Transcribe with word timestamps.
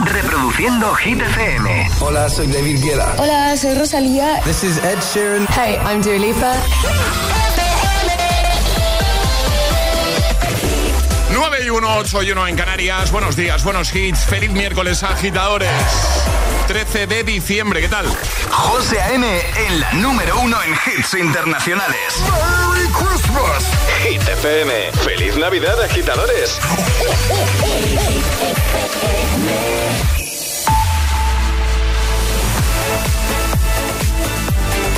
Reproduciendo 0.00 0.94
Hit 0.96 1.20
FM. 1.20 1.88
Hola, 2.00 2.28
soy 2.28 2.46
David 2.48 2.82
Guetta. 2.82 3.14
Hola, 3.18 3.56
soy 3.56 3.74
Rosalía. 3.74 4.40
This 4.44 4.62
is 4.62 4.76
Ed 4.78 4.98
Sheeran. 5.00 5.46
Hey, 5.48 5.78
I'm 5.84 6.02
Dua 6.02 6.18
Lipa. 6.18 6.52
9 11.32 11.58
y 11.64 11.70
1, 11.70 11.96
8 11.98 12.22
y 12.22 12.30
1 12.30 12.46
en 12.48 12.56
Canarias. 12.56 13.10
Buenos 13.10 13.36
días, 13.36 13.64
buenos 13.64 13.94
hits. 13.94 14.26
Feliz 14.26 14.50
miércoles, 14.50 15.02
agitadores. 15.02 15.70
13 16.66 17.06
de 17.06 17.22
diciembre, 17.22 17.80
¿qué 17.80 17.88
tal? 17.88 18.06
José 18.50 19.00
A.M. 19.00 19.40
en 19.68 19.80
la 19.80 19.92
número 19.92 20.40
uno 20.40 20.56
en 20.64 20.72
hits 20.72 21.14
internacionales. 21.14 21.96
¡Merry 22.22 22.88
Christmas! 22.88 23.64
Hit 24.02 24.20
FM. 24.22 24.92
¡Feliz 25.04 25.36
Navidad, 25.36 25.80
agitadores! 25.84 26.58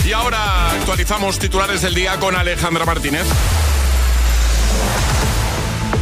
Y 0.07 0.13
ahora 0.13 0.71
actualizamos 0.71 1.39
titulares 1.39 1.83
del 1.83 1.95
día 1.95 2.19
con 2.19 2.35
Alejandra 2.35 2.87
Martínez. 2.87 3.27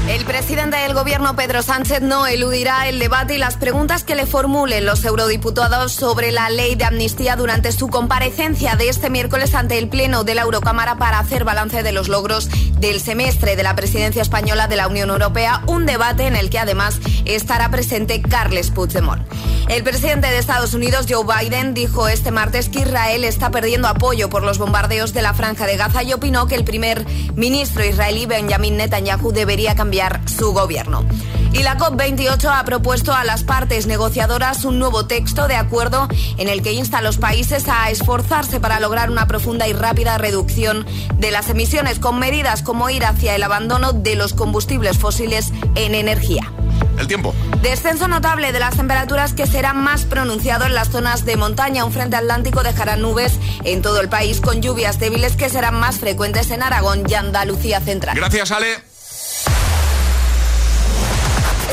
El 0.09 0.25
presidente 0.25 0.77
del 0.77 0.95
gobierno 0.95 1.35
Pedro 1.35 1.63
Sánchez 1.63 2.01
no 2.01 2.29
eludirá 2.29 2.87
el 2.87 3.01
debate 3.01 3.35
y 3.35 3.39
las 3.39 3.57
preguntas 3.57 4.05
que 4.05 4.15
le 4.15 4.25
formulen 4.25 4.87
los 4.87 5.05
eurodiputados 5.05 5.91
sobre 5.93 6.31
la 6.31 6.49
ley 6.49 6.77
de 6.77 6.85
amnistía 6.85 7.35
durante 7.35 7.73
su 7.73 7.89
comparecencia 7.89 8.77
de 8.77 8.89
este 8.89 9.11
miércoles 9.11 9.57
ante 9.57 9.79
el 9.79 9.89
Pleno 9.89 10.23
de 10.23 10.37
la 10.37 10.43
Eurocámara 10.43 10.97
para 10.97 11.19
hacer 11.19 11.43
balance 11.43 11.83
de 11.83 11.91
los 11.91 12.07
logros 12.07 12.49
del 12.79 13.01
semestre 13.01 13.57
de 13.57 13.65
la 13.65 13.75
presidencia 13.75 14.23
española 14.23 14.69
de 14.69 14.77
la 14.77 14.87
Unión 14.87 15.11
Europea, 15.11 15.63
un 15.67 15.87
debate 15.87 16.29
en 16.29 16.37
el 16.37 16.51
que 16.51 16.61
además 16.61 17.01
estará 17.25 17.69
presente 17.73 18.23
Carles 18.23 18.71
Puigdemont. 18.71 19.27
El 19.69 19.83
presidente 19.83 20.29
de 20.29 20.39
Estados 20.39 20.75
Unidos, 20.75 21.07
Joe 21.09 21.25
Biden, 21.25 21.75
dijo 21.75 22.07
este 22.07 22.31
martes 22.31 22.69
que 22.69 22.83
Israel 22.83 23.25
está 23.25 23.51
perdiendo 23.51 23.89
apoyo 23.89 24.31
por 24.31 24.45
los 24.45 24.59
bombardeos 24.59 25.13
de 25.13 25.23
la 25.23 25.35
franja 25.35 25.67
de 25.67 25.77
Gaza 25.77 26.05
y 26.05 26.13
opinó 26.13 26.47
que 26.47 26.55
el 26.55 26.63
primer 26.63 27.05
ministro 27.35 27.85
israelí 27.85 28.27
Benjamin 28.27 28.77
Netanyahu 28.77 29.33
debería 29.33 29.75
cambiar 29.75 29.96
su 30.27 30.53
gobierno. 30.53 31.05
Y 31.53 31.63
la 31.63 31.79
COP28 31.79 32.51
ha 32.53 32.65
propuesto 32.65 33.15
a 33.15 33.25
las 33.25 33.43
partes 33.43 33.87
negociadoras 33.87 34.65
un 34.67 34.79
nuevo 34.79 35.07
texto 35.07 35.49
de 35.49 35.57
acuerdo 35.57 36.07
en 36.37 36.49
el 36.49 36.63
que 36.63 36.75
insta 36.75 36.99
a 36.99 37.03
los 37.03 37.17
países 37.17 37.67
a 37.69 37.91
esforzarse 37.91 38.61
para 38.61 38.79
lograr 38.79 39.11
una 39.11 39.27
profunda 39.27 39.67
y 39.67 39.73
rápida 39.73 40.19
reducción 40.19 40.85
de 41.15 41.31
las 41.31 41.49
emisiones 41.49 41.99
con 41.99 42.19
medidas 42.19 42.61
como 42.61 42.91
ir 42.91 43.07
hacia 43.07 43.35
el 43.35 43.43
abandono 43.43 43.95
de 43.95 44.17
los 44.17 44.35
combustibles 44.35 44.99
fósiles 44.99 45.53
en 45.77 45.95
energía. 45.95 46.53
El 46.99 47.07
tiempo. 47.07 47.35
Descenso 47.63 48.07
notable 48.07 48.53
de 48.53 48.59
las 48.59 48.77
temperaturas 48.77 49.33
que 49.33 49.47
será 49.47 49.73
más 49.73 50.05
pronunciado 50.05 50.67
en 50.67 50.75
las 50.75 50.91
zonas 50.91 51.25
de 51.25 51.37
montaña. 51.37 51.85
Un 51.85 51.93
frente 51.93 52.17
atlántico 52.17 52.63
dejará 52.63 52.97
nubes 52.97 53.33
en 53.65 53.81
todo 53.81 54.01
el 54.01 54.09
país 54.09 54.41
con 54.41 54.61
lluvias 54.61 54.99
débiles 54.99 55.37
que 55.37 55.49
serán 55.49 55.75
más 55.81 55.99
frecuentes 55.99 56.51
en 56.51 56.63
Aragón 56.63 57.05
y 57.09 57.15
Andalucía 57.15 57.81
central. 57.81 58.17
Gracias, 58.17 58.51
Ale. 58.51 58.86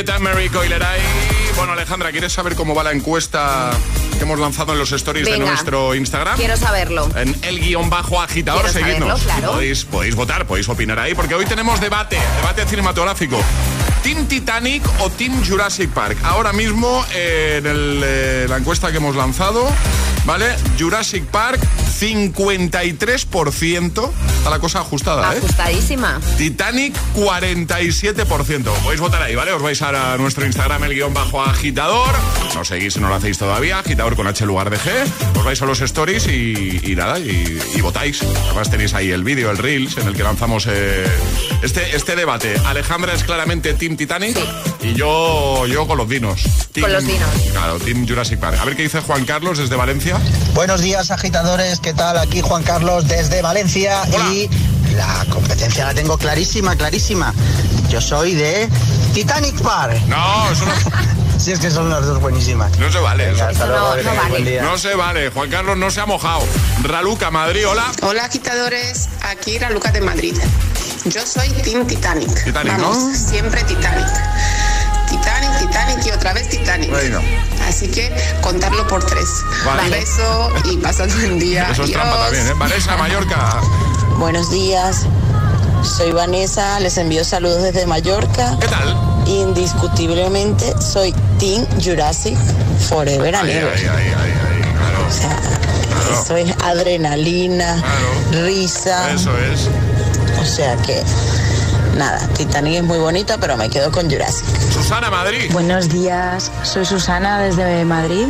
Guetta, 0.00 0.18
Mary 0.18 0.48
Coileray. 0.48 0.98
Bueno, 1.56 1.74
Alejandra, 1.74 2.10
¿quieres 2.10 2.32
saber 2.32 2.54
cómo 2.54 2.74
va 2.74 2.82
la 2.82 2.92
encuesta 2.92 3.70
que 4.16 4.22
hemos 4.24 4.38
lanzado 4.38 4.72
en 4.72 4.78
los 4.78 4.90
stories 4.92 5.26
de 5.26 5.38
nuestro 5.38 5.94
Instagram? 5.94 6.38
Quiero 6.38 6.56
saberlo. 6.56 7.06
En 7.16 7.36
el 7.42 7.60
guion 7.60 7.90
bajo 7.90 8.18
agitador, 8.18 8.62
Quiero 8.62 8.78
seguidnos. 8.78 9.20
saberlo, 9.20 9.40
claro. 9.40 9.52
Podéis, 9.52 9.84
podéis 9.84 10.14
votar, 10.14 10.46
podéis 10.46 10.70
opinar 10.70 10.98
ahí, 10.98 11.14
porque 11.14 11.34
hoy 11.34 11.44
tenemos 11.44 11.82
debate, 11.82 12.18
debate 12.36 12.64
cinematográfico. 12.64 13.38
¿Team 14.02 14.24
Titanic 14.24 14.82
o 15.00 15.10
Team 15.10 15.44
Jurassic 15.46 15.90
Park? 15.90 16.16
Ahora 16.22 16.54
mismo, 16.54 17.04
eh, 17.12 17.56
en 17.58 17.66
el, 17.66 18.00
eh, 18.02 18.46
la 18.48 18.56
encuesta 18.56 18.90
que 18.90 18.96
hemos 18.96 19.16
lanzado, 19.16 19.70
¿vale? 20.24 20.46
Jurassic 20.78 21.24
Park, 21.26 21.60
53%. 22.00 24.10
Está 24.38 24.50
la 24.50 24.58
cosa 24.58 24.80
ajustada, 24.80 25.34
¿eh? 25.34 25.38
Ajustadísima. 25.38 26.20
Titanic 26.38 26.94
47%. 27.14 28.64
Podéis 28.82 29.00
votar 29.00 29.22
ahí, 29.22 29.34
¿vale? 29.34 29.52
Os 29.52 29.62
vais 29.62 29.80
a 29.82 30.16
nuestro 30.18 30.44
Instagram, 30.46 30.84
el 30.84 30.94
guion 30.94 31.12
bajo 31.14 31.42
agitador. 31.42 32.14
Nos 32.54 32.68
seguís 32.68 32.94
si 32.94 33.00
no 33.00 33.08
lo 33.08 33.14
hacéis 33.14 33.38
todavía, 33.38 33.78
agitador 33.80 34.16
con 34.16 34.26
H 34.26 34.44
lugar 34.46 34.70
de 34.70 34.78
G. 34.78 34.90
Os 35.38 35.44
vais 35.44 35.60
a 35.60 35.66
los 35.66 35.80
stories 35.80 36.26
y, 36.28 36.80
y 36.82 36.94
nada, 36.96 37.18
y, 37.18 37.58
y 37.74 37.80
votáis. 37.80 38.22
Además 38.46 38.70
tenéis 38.70 38.94
ahí 38.94 39.10
el 39.10 39.24
vídeo, 39.24 39.50
el 39.50 39.58
Reels, 39.58 39.96
en 39.98 40.08
el 40.08 40.14
que 40.14 40.22
lanzamos 40.22 40.66
eh, 40.68 41.06
este, 41.62 41.94
este 41.96 42.16
debate. 42.16 42.54
Alejandra 42.66 43.14
es 43.14 43.24
claramente 43.24 43.74
Team 43.74 43.96
Titanic 43.96 44.36
y 44.82 44.94
yo, 44.94 45.66
yo 45.66 45.86
con 45.86 45.98
los 45.98 46.08
dinos. 46.08 46.42
Team- 46.72 46.84
Con 46.84 46.92
los 46.92 47.06
dinos. 47.06 47.28
Claro, 47.52 47.78
Team 47.78 48.06
Jurassic 48.08 48.38
Park. 48.40 48.58
A 48.60 48.64
ver 48.64 48.76
qué 48.76 48.82
dice 48.84 49.00
Juan 49.00 49.24
Carlos 49.24 49.58
desde 49.58 49.76
Valencia. 49.76 50.18
Buenos 50.54 50.80
días, 50.80 51.10
agitadores. 51.10 51.80
¿Qué 51.90 51.96
tal? 51.96 52.18
Aquí 52.18 52.40
Juan 52.40 52.62
Carlos 52.62 53.08
desde 53.08 53.42
Valencia 53.42 54.02
y 54.32 54.48
la 54.94 55.26
competencia 55.28 55.86
la 55.86 55.92
tengo 55.92 56.16
clarísima, 56.16 56.76
clarísima. 56.76 57.34
Yo 57.88 58.00
soy 58.00 58.34
de 58.36 58.68
Titanic 59.12 59.60
Park. 59.60 60.00
No, 60.06 60.52
eso 60.52 60.66
no. 60.66 60.72
Si 61.38 61.50
es 61.50 61.58
que 61.58 61.68
son 61.68 61.90
las 61.90 62.06
dos 62.06 62.20
buenísimas. 62.20 62.78
No 62.78 62.92
se 62.92 63.00
vale. 63.00 63.26
Venga, 63.32 63.50
eso. 63.50 63.62
hasta 63.62 63.66
luego, 63.66 63.96
no, 63.96 64.14
vale. 64.30 64.78
se 64.78 64.94
vale. 64.94 65.30
Juan 65.30 65.50
Carlos 65.50 65.76
no 65.78 65.90
se 65.90 66.00
ha 66.00 66.06
mojado. 66.06 66.42
Raluca, 66.84 67.32
Madrid, 67.32 67.66
hola. 67.66 67.90
Hola 68.02 68.26
agitadores, 68.26 69.08
aquí 69.22 69.58
la 69.58 69.70
Lucas 69.70 69.92
de 69.92 70.00
Madrid. 70.00 70.36
Yo 71.06 71.26
soy 71.26 71.48
Team 71.48 71.88
Titanic. 71.88 72.44
Titanic, 72.44 72.76
Vamos, 72.78 72.96
¿no? 72.98 73.14
siempre 73.16 73.64
Titanic. 73.64 74.06
Titanic, 75.58 75.68
Titanic 75.70 76.06
y 76.06 76.10
otra 76.10 76.32
vez 76.32 76.48
Titanic. 76.48 76.90
Venga. 76.90 77.20
Así 77.68 77.88
que 77.88 78.10
contarlo 78.42 78.86
por 78.86 79.04
tres. 79.04 79.28
Vale. 79.64 79.82
Un 79.84 79.90
beso 79.90 80.50
y 80.64 80.76
pasad 80.78 81.08
buen 81.08 81.38
día. 81.38 81.64
Eso 81.70 81.72
es 81.84 81.90
Adiós. 81.90 81.92
trampa 81.92 82.24
también, 82.24 82.46
¿eh? 82.48 82.52
Vanessa, 82.56 82.96
Mallorca. 82.96 83.60
Buenos 84.18 84.50
días, 84.50 85.06
soy 85.82 86.12
Vanessa, 86.12 86.78
les 86.80 86.96
envío 86.98 87.24
saludos 87.24 87.62
desde 87.62 87.86
Mallorca. 87.86 88.56
¿Qué 88.60 88.66
tal? 88.68 88.96
Indiscutiblemente 89.26 90.74
soy 90.80 91.14
Team 91.38 91.66
Jurassic 91.82 92.36
Forever 92.88 93.34
and 93.34 93.48
Ahí, 93.48 93.56
Ever. 93.56 93.72
ahí, 93.74 93.86
ahí, 93.86 93.88
ahí, 93.88 94.12
ahí, 94.12 94.72
claro. 94.72 95.06
O 95.08 95.12
sea, 95.12 96.20
eso 96.20 96.36
es 96.36 96.52
adrenalina, 96.62 97.76
Claro. 97.76 98.44
risa. 98.46 99.10
Eso 99.12 99.30
es. 99.38 99.68
O 100.40 100.44
sea 100.44 100.76
que, 100.78 101.02
nada, 101.96 102.18
Titanic 102.36 102.76
es 102.76 102.82
muy 102.82 102.98
bonita, 102.98 103.38
pero 103.38 103.56
me 103.56 103.70
quedo 103.70 103.90
con 103.92 104.10
Jurassic. 104.10 104.44
Susana, 104.82 105.10
Madrid. 105.10 105.50
Buenos 105.52 105.90
días, 105.90 106.50
soy 106.62 106.86
Susana 106.86 107.38
desde 107.38 107.84
Madrid 107.84 108.28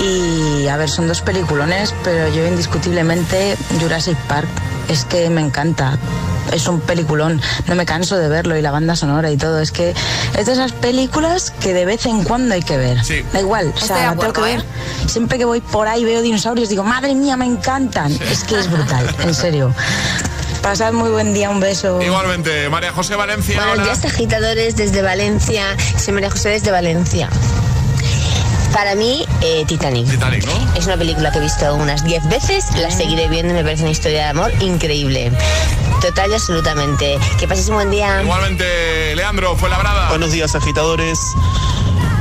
y 0.00 0.66
a 0.66 0.78
ver, 0.78 0.88
son 0.88 1.06
dos 1.06 1.20
peliculones, 1.20 1.94
pero 2.02 2.34
yo 2.34 2.46
indiscutiblemente 2.46 3.58
Jurassic 3.78 4.16
Park 4.26 4.48
es 4.88 5.04
que 5.04 5.28
me 5.28 5.42
encanta. 5.42 5.98
Es 6.50 6.66
un 6.66 6.80
peliculón, 6.80 7.42
no 7.66 7.74
me 7.74 7.84
canso 7.84 8.16
de 8.16 8.28
verlo 8.28 8.56
y 8.56 8.62
la 8.62 8.70
banda 8.70 8.96
sonora 8.96 9.30
y 9.30 9.36
todo. 9.36 9.60
Es 9.60 9.70
que 9.70 9.94
es 10.36 10.46
de 10.46 10.52
esas 10.52 10.72
películas 10.72 11.50
que 11.60 11.74
de 11.74 11.84
vez 11.84 12.06
en 12.06 12.24
cuando 12.24 12.54
hay 12.54 12.62
que 12.62 12.78
ver. 12.78 13.04
Sí. 13.04 13.22
Da 13.30 13.40
igual, 13.40 13.72
o 13.76 13.80
sea, 13.80 14.14
la 14.14 14.16
tengo 14.16 14.32
que 14.32 14.40
ver. 14.40 14.60
¿eh? 14.60 14.64
Siempre 15.06 15.36
que 15.36 15.44
voy 15.44 15.60
por 15.60 15.88
ahí 15.88 16.04
veo 16.04 16.22
dinosaurios, 16.22 16.70
digo, 16.70 16.84
madre 16.84 17.14
mía, 17.14 17.36
me 17.36 17.44
encantan. 17.44 18.10
Es 18.30 18.44
que 18.44 18.58
es 18.58 18.70
brutal, 18.70 19.14
en 19.20 19.34
serio. 19.34 19.74
Pasad 20.62 20.92
muy 20.92 21.10
buen 21.10 21.34
día, 21.34 21.50
un 21.50 21.58
beso. 21.58 22.00
Igualmente, 22.00 22.68
María 22.68 22.92
José 22.92 23.16
Valencia. 23.16 23.56
Buenos 23.56 23.74
hola. 23.74 23.84
días, 23.84 24.04
agitadores 24.04 24.76
desde 24.76 25.02
Valencia. 25.02 25.76
Soy 25.98 26.14
María 26.14 26.30
José 26.30 26.50
desde 26.50 26.70
Valencia. 26.70 27.28
Para 28.72 28.94
mí, 28.94 29.26
eh, 29.40 29.64
Titanic. 29.66 30.08
Titanic, 30.08 30.46
¿no? 30.46 30.52
Es 30.76 30.86
una 30.86 30.96
película 30.96 31.32
que 31.32 31.38
he 31.38 31.40
visto 31.42 31.74
unas 31.74 32.04
10 32.04 32.28
veces, 32.28 32.64
la 32.76 32.90
seguiré 32.92 33.28
viendo 33.28 33.52
y 33.52 33.56
me 33.56 33.64
parece 33.64 33.82
una 33.82 33.90
historia 33.90 34.22
de 34.22 34.28
amor 34.30 34.52
increíble. 34.60 35.32
Total 36.00 36.30
y 36.30 36.34
absolutamente. 36.34 37.18
Que 37.40 37.48
pases 37.48 37.68
un 37.68 37.74
buen 37.74 37.90
día. 37.90 38.22
Igualmente, 38.22 39.14
Leandro, 39.16 39.56
fue 39.56 39.68
labrada. 39.68 40.10
Buenos 40.10 40.30
días, 40.30 40.54
agitadores. 40.54 41.18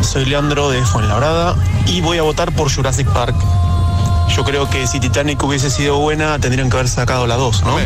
Soy 0.01 0.25
Leandro 0.25 0.71
de 0.71 0.83
Fuenlabrada 0.83 1.55
y 1.85 2.01
voy 2.01 2.17
a 2.17 2.23
votar 2.23 2.51
por 2.51 2.73
Jurassic 2.73 3.07
Park. 3.13 3.35
Yo 4.35 4.45
creo 4.45 4.69
que 4.69 4.87
si 4.87 4.99
Titanic 4.99 5.43
hubiese 5.43 5.69
sido 5.69 5.97
buena, 5.97 6.39
tendrían 6.39 6.69
que 6.69 6.77
haber 6.77 6.87
sacado 6.87 7.27
la 7.27 7.35
2, 7.35 7.63
¿no? 7.63 7.79
Eh, 7.79 7.85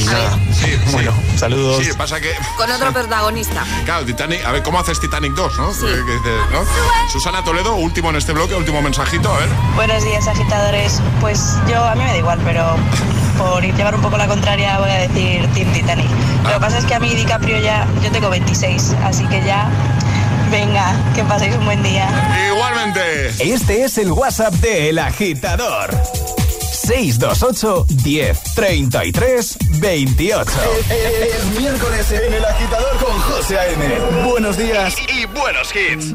y 0.00 0.04
nada. 0.04 0.38
sí, 0.52 0.66
sí. 0.86 0.92
Bueno, 0.92 1.12
saludos. 1.36 1.84
Sí, 1.84 1.90
pasa 1.98 2.20
que. 2.20 2.32
Con 2.56 2.70
otro 2.70 2.92
protagonista. 2.92 3.64
Claro, 3.84 4.06
Titanic. 4.06 4.44
A 4.44 4.52
ver, 4.52 4.62
¿cómo 4.62 4.78
haces 4.78 5.00
Titanic 5.00 5.34
2, 5.34 5.58
no? 5.58 5.72
Sí. 5.72 5.80
¿Qué 5.82 6.12
dices, 6.12 6.40
no? 6.52 7.10
Susana 7.10 7.42
Toledo, 7.44 7.74
último 7.74 8.10
en 8.10 8.16
este 8.16 8.32
bloque, 8.32 8.54
último 8.54 8.80
mensajito, 8.80 9.32
a 9.34 9.38
ver. 9.38 9.48
Buenos 9.74 10.04
días, 10.04 10.26
agitadores. 10.28 11.00
Pues 11.20 11.56
yo 11.68 11.84
a 11.84 11.94
mí 11.94 12.04
me 12.04 12.10
da 12.10 12.16
igual, 12.16 12.38
pero 12.44 12.76
por 13.36 13.62
llevar 13.62 13.94
un 13.94 14.00
poco 14.02 14.16
la 14.16 14.28
contraria 14.28 14.78
voy 14.78 14.90
a 14.90 15.08
decir 15.08 15.46
Team 15.54 15.72
Titanic. 15.72 16.08
Lo 16.44 16.54
que 16.54 16.60
pasa 16.60 16.78
es 16.78 16.84
que 16.84 16.94
a 16.94 17.00
mí 17.00 17.10
DiCaprio 17.14 17.58
ya, 17.58 17.86
yo 18.02 18.10
tengo 18.12 18.30
26, 18.30 18.94
así 19.04 19.26
que 19.26 19.42
ya, 19.44 19.68
venga, 20.50 20.94
que 21.14 21.22
paséis 21.24 21.54
un 21.56 21.64
buen 21.64 21.82
día. 21.82 22.08
Igualmente. 22.52 23.28
Este 23.38 23.84
es 23.84 23.98
el 23.98 24.12
WhatsApp 24.12 24.54
de 24.54 24.90
El 24.90 24.98
Agitador. 24.98 25.90
628 26.72 27.86
10 28.02 28.54
33 28.54 29.58
28. 29.78 30.50
Es 30.90 31.58
miércoles 31.58 32.10
en 32.10 32.34
el 32.34 32.44
agitador 32.44 32.96
con 32.98 33.18
José 33.20 33.58
A.M. 33.58 34.28
Buenos 34.28 34.56
días. 34.56 34.96
Y 35.08 35.26
buenos 35.26 35.70
hits. 35.74 36.14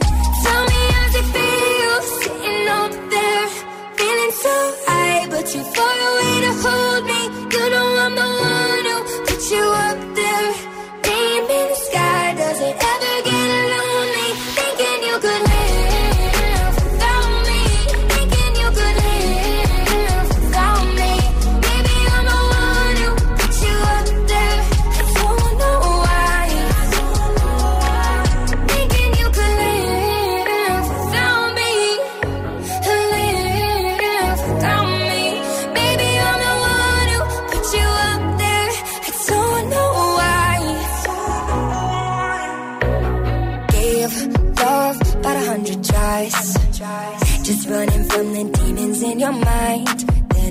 Too 5.51 5.63
far 5.75 5.97
away 6.09 6.41
to 6.45 6.51
hold 6.63 7.03
me. 7.03 7.21
You 7.51 7.69
know 7.71 7.87
I'm 8.03 8.15
the 8.15 8.27
one 8.47 8.85
who 8.89 8.97
put 9.25 9.51
you 9.51 9.63
up 9.87 10.10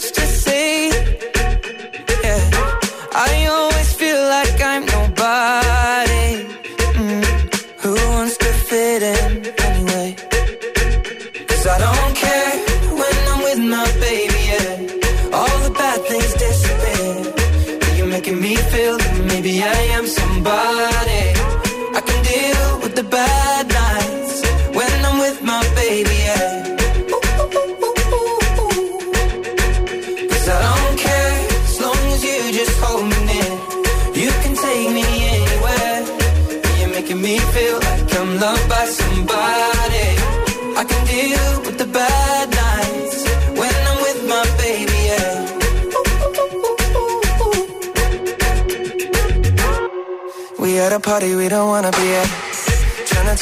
So 0.00 0.20
much 0.22 0.29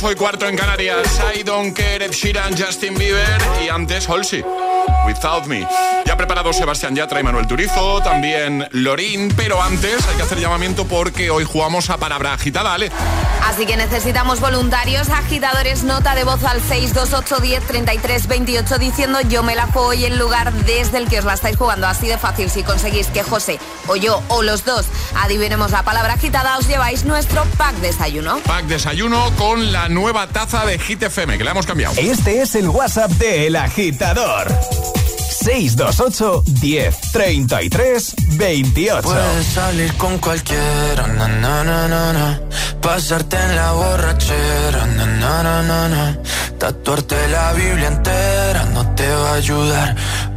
8 0.00 0.12
y 0.12 0.14
cuarto 0.14 0.46
en 0.46 0.56
Canarias. 0.56 1.20
I 1.34 1.42
don't 1.42 1.76
care, 1.76 2.04
Ed 2.04 2.12
Sheeran, 2.12 2.56
Justin 2.56 2.94
Bieber 2.94 3.40
y 3.64 3.68
antes 3.68 4.08
Halsey. 4.08 4.44
Without 5.06 5.46
Me. 5.46 5.66
Ya 6.06 6.16
preparado 6.16 6.52
Sebastián 6.52 6.94
Yatra 6.94 7.20
y 7.20 7.22
Manuel 7.22 7.46
Turizo, 7.46 8.00
también 8.02 8.66
Lorín, 8.72 9.32
pero 9.36 9.62
antes 9.62 10.06
hay 10.06 10.16
que 10.16 10.22
hacer 10.22 10.38
llamamiento 10.38 10.86
porque 10.86 11.30
hoy 11.30 11.44
jugamos 11.44 11.90
a 11.90 11.98
palabra 11.98 12.32
agitada, 12.32 12.70
¿vale? 12.70 12.90
Así 13.44 13.66
que 13.66 13.76
necesitamos 13.76 14.40
voluntarios, 14.40 15.08
agitadores, 15.10 15.84
nota 15.84 16.14
de 16.14 16.24
voz 16.24 16.42
al 16.44 16.60
628 16.60 17.40
10 17.40 17.66
33 17.66 18.26
28 18.26 18.78
diciendo 18.78 19.20
yo 19.22 19.42
me 19.42 19.54
la 19.54 19.66
juego 19.66 19.88
hoy 19.88 20.04
en 20.04 20.18
lugar 20.18 20.52
desde 20.52 20.98
el 20.98 21.08
que 21.08 21.18
os 21.18 21.24
la 21.24 21.34
estáis 21.34 21.56
jugando. 21.56 21.86
Así 21.86 22.06
de 22.06 22.18
fácil, 22.18 22.50
si 22.50 22.62
conseguís 22.62 23.08
que 23.08 23.22
José 23.22 23.58
o 23.86 23.96
yo 23.96 24.22
o 24.28 24.42
los 24.42 24.64
dos 24.64 24.86
adivinemos 25.16 25.70
la 25.70 25.82
palabra 25.82 26.14
agitada, 26.14 26.56
os 26.58 26.68
lleváis 26.68 27.04
nuestro 27.04 27.44
pack 27.56 27.74
desayuno. 27.76 28.38
Pack 28.46 28.66
desayuno 28.66 29.30
con 29.36 29.72
la 29.72 29.87
nueva 29.88 30.26
taza 30.26 30.64
de 30.64 30.78
Hit 30.78 31.02
FM, 31.02 31.38
que 31.38 31.44
la 31.44 31.52
hemos 31.52 31.66
cambiado. 31.66 31.94
Este 31.96 32.42
es 32.42 32.54
el 32.54 32.68
WhatsApp 32.68 33.10
de 33.12 33.46
El 33.46 33.56
Agitador. 33.56 34.48
628 35.30 36.42
10 36.46 37.00
33 37.12 38.14
28. 38.36 39.02
Puedes 39.02 39.46
salir 39.46 39.94
con 39.94 40.18
cualquiera, 40.18 41.06
na, 41.06 41.28
na, 41.28 41.64
na, 41.64 41.88
na, 41.88 42.12
na. 42.12 42.40
pasarte 42.80 43.36
en 43.36 43.56
la 43.56 43.72
borrachera, 43.72 44.86
na, 44.86 45.06
na, 45.06 45.42
na, 45.42 45.62
na, 45.62 45.88
na. 45.88 46.18
tatuarte 46.58 47.28
la 47.28 47.52
Biblia 47.52 47.86
entera 47.88 48.64
no 48.74 48.94
te 48.94 49.08
va 49.08 49.30
a 49.30 49.34
ayudar 49.34 49.96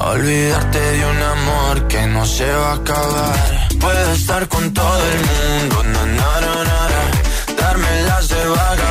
olvidarte 0.09 0.79
de 0.79 1.05
un 1.05 1.21
amor 1.21 1.87
que 1.87 2.07
no 2.07 2.25
se 2.25 2.51
va 2.51 2.71
a 2.71 2.75
acabar. 2.75 3.67
Puedes 3.79 4.19
estar 4.19 4.47
con 4.47 4.73
todo 4.73 5.01
el 5.13 5.19
mundo, 5.19 5.83
na, 5.83 6.05
na, 6.05 6.41
na, 6.41 6.55
na, 6.63 6.89
na. 6.93 7.61
darme 7.61 8.01
las 8.03 8.29
de 8.29 8.47
vagabundo, 8.47 8.90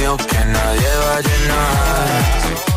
vacío 0.00 0.16
que 0.16 0.44
nadie 0.46 0.88
va 0.96 1.16
a 1.16 1.20
llenar. 1.20 2.69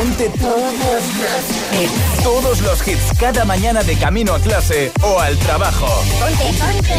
Ponte 0.00 0.30
todos 0.30 0.72
los 0.72 1.02
hits. 1.78 2.22
Todos 2.22 2.60
los 2.62 2.88
hits 2.88 3.18
cada 3.18 3.44
mañana 3.44 3.82
de 3.82 3.98
camino 3.98 4.32
a 4.32 4.38
clase 4.38 4.90
o 5.02 5.20
al 5.20 5.36
trabajo. 5.36 5.88
Ponte, 6.18 6.44
ponte. 6.58 6.94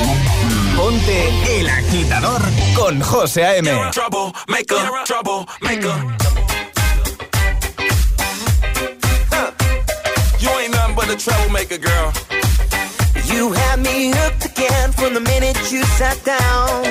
Ponte 0.78 1.60
el 1.60 1.68
agitador 1.68 2.42
con 2.76 3.02
José 3.02 3.44
A.M. 3.44 3.72
Trouble 3.92 4.32
maker, 4.48 4.78
trouble 5.06 5.48
maker. 5.62 5.96
You 10.40 10.50
ain't 10.60 10.72
nothing 10.72 10.96
but 10.96 11.10
a 11.10 11.18
troublemaker, 11.18 11.80
girl. 11.80 12.14
You 13.26 13.52
had 13.52 13.80
me 13.80 14.12
hooked 14.12 14.46
again 14.46 14.92
from 14.92 15.16
the 15.16 15.22
minute 15.22 15.58
you 15.72 15.84
sat 15.98 16.24
down. 16.24 16.84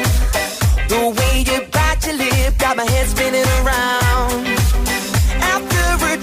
The 0.88 1.14
way 1.16 1.44
you 1.46 1.68
bite 1.70 2.04
your 2.04 2.16
lip 2.16 2.58
got 2.58 2.76
my 2.76 2.84
head 2.84 3.06
spinning 3.06 3.46
around. 3.62 4.59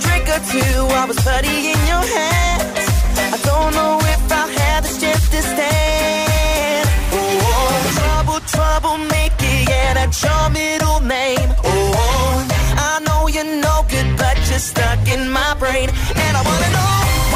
Drink 0.03 0.25
or 0.35 0.41
two, 0.51 0.79
I 1.01 1.05
was 1.07 1.17
putty 1.27 1.57
in 1.73 1.79
your 1.91 2.05
hands. 2.15 2.87
I 3.35 3.37
don't 3.49 3.73
know 3.73 3.99
if 4.13 4.31
I'll 4.31 4.51
have 4.61 4.83
the 4.83 4.89
strength 4.89 5.29
to 5.31 5.41
stand. 5.41 6.89
Oh, 7.11 7.71
trouble, 7.97 8.39
trouble, 8.53 8.97
make 9.15 9.37
it, 9.39 9.69
yeah, 9.69 9.93
that's 9.93 10.21
your 10.23 10.49
middle 10.49 10.99
name. 11.01 11.49
Oh, 11.63 12.47
I 12.77 12.99
know 13.05 13.27
you're 13.27 13.61
no 13.67 13.85
good, 13.89 14.09
but 14.17 14.37
you're 14.49 14.59
stuck 14.59 15.01
in 15.07 15.29
my 15.29 15.53
brain, 15.59 15.89
and 16.23 16.37
I 16.37 16.41
wanna 16.49 16.69
know 16.77 17.26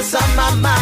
in 0.00 0.06
the 0.06 0.12
corners 0.12 0.14
of 0.14 0.36
my 0.36 0.54
mind. 0.62 0.79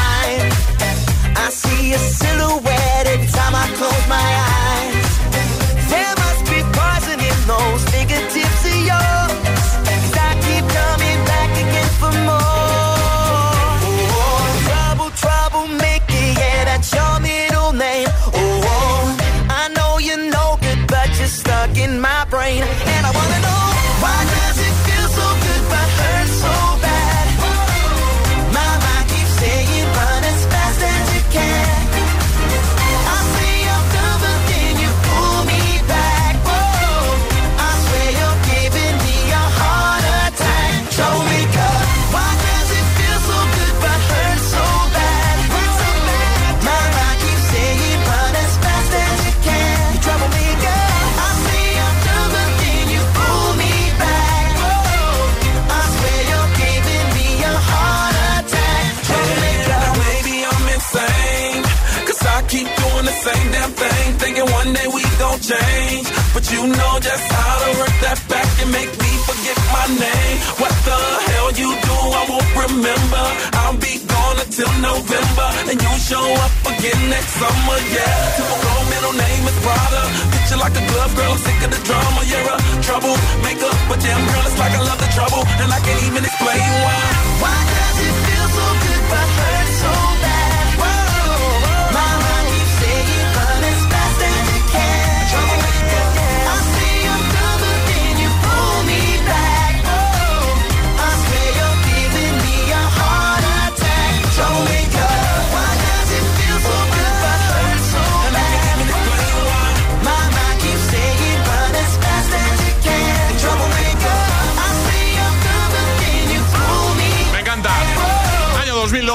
Know 66.98 67.11
just 67.11 67.32
how 67.32 67.54
to 67.62 67.70
work 67.78 67.94
that 68.02 68.18
back 68.28 68.48
and 68.62 68.70
make 68.72 68.90
me 68.90 69.11
forget 69.26 69.58
my 69.70 69.87
name. 69.87 70.37
What 70.58 70.74
the 70.82 70.98
hell 71.30 71.50
you 71.54 71.70
do, 71.70 71.96
I 72.20 72.22
won't 72.26 72.50
remember. 72.66 73.24
I'll 73.62 73.78
be 73.78 74.02
gone 74.02 74.38
until 74.42 74.70
November. 74.82 75.48
And 75.70 75.78
you 75.78 75.92
show 76.02 76.26
up 76.44 76.52
again 76.74 77.00
next 77.11 77.32
summer, 77.38 77.78
yeah. 77.94 78.18
Typical 78.37 78.78
no 79.04 79.11
name 79.14 79.44
is 79.46 79.58
Prada. 79.62 80.02
Picture 80.34 80.58
like 80.58 80.74
a 80.74 80.84
glove, 80.90 81.12
girl, 81.14 81.32
I'm 81.32 81.38
sick 81.38 81.61
of 81.66 81.70
the 81.70 81.80
drama. 81.87 82.20
You're 82.26 82.48
a 82.50 82.58
troublemaker, 82.82 83.72
but 83.88 83.98
damn 84.02 84.22
girl, 84.26 84.44
it's 84.48 84.58
like 84.58 84.74
I 84.74 84.82
love 84.82 84.98
the 84.98 85.11
trouble, 85.14 85.42
and 85.62 85.68
I 85.70 85.80
can't 85.84 86.02
even 86.08 86.22
explain 86.24 86.66
why. 86.82 87.02
Why 87.42 87.56
does 87.78 87.98
it 88.06 88.14
feel 88.26 88.46
so 88.58 88.66
good 88.82 89.02
but 89.12 89.28
hurt 89.38 89.57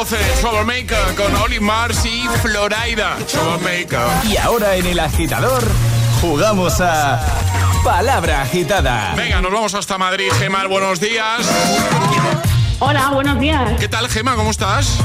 12, 0.04 0.18
con 1.16 1.34
Oli 1.44 1.62
Mars 1.62 2.06
y 2.06 2.28
Floraida. 2.42 3.16
Troublemaker. 3.32 4.02
Y 4.30 4.36
ahora 4.36 4.76
en 4.76 4.86
el 4.86 5.00
agitador 5.00 5.64
jugamos 6.20 6.82
a 6.82 7.26
Palabra 7.86 8.42
Agitada. 8.42 9.14
Venga, 9.16 9.42
nos 9.42 9.54
vamos 9.54 9.74
hasta 9.74 9.98
Madrid, 9.98 10.30
Gemma. 10.38 10.68
Buenos 10.68 11.00
días. 11.00 11.50
Hola, 12.80 13.12
buenos 13.14 13.40
días. 13.40 13.80
¿Qué 13.80 13.88
tal, 13.88 14.10
Gemma? 14.10 14.36
¿Cómo 14.36 14.52
estás? 14.52 15.00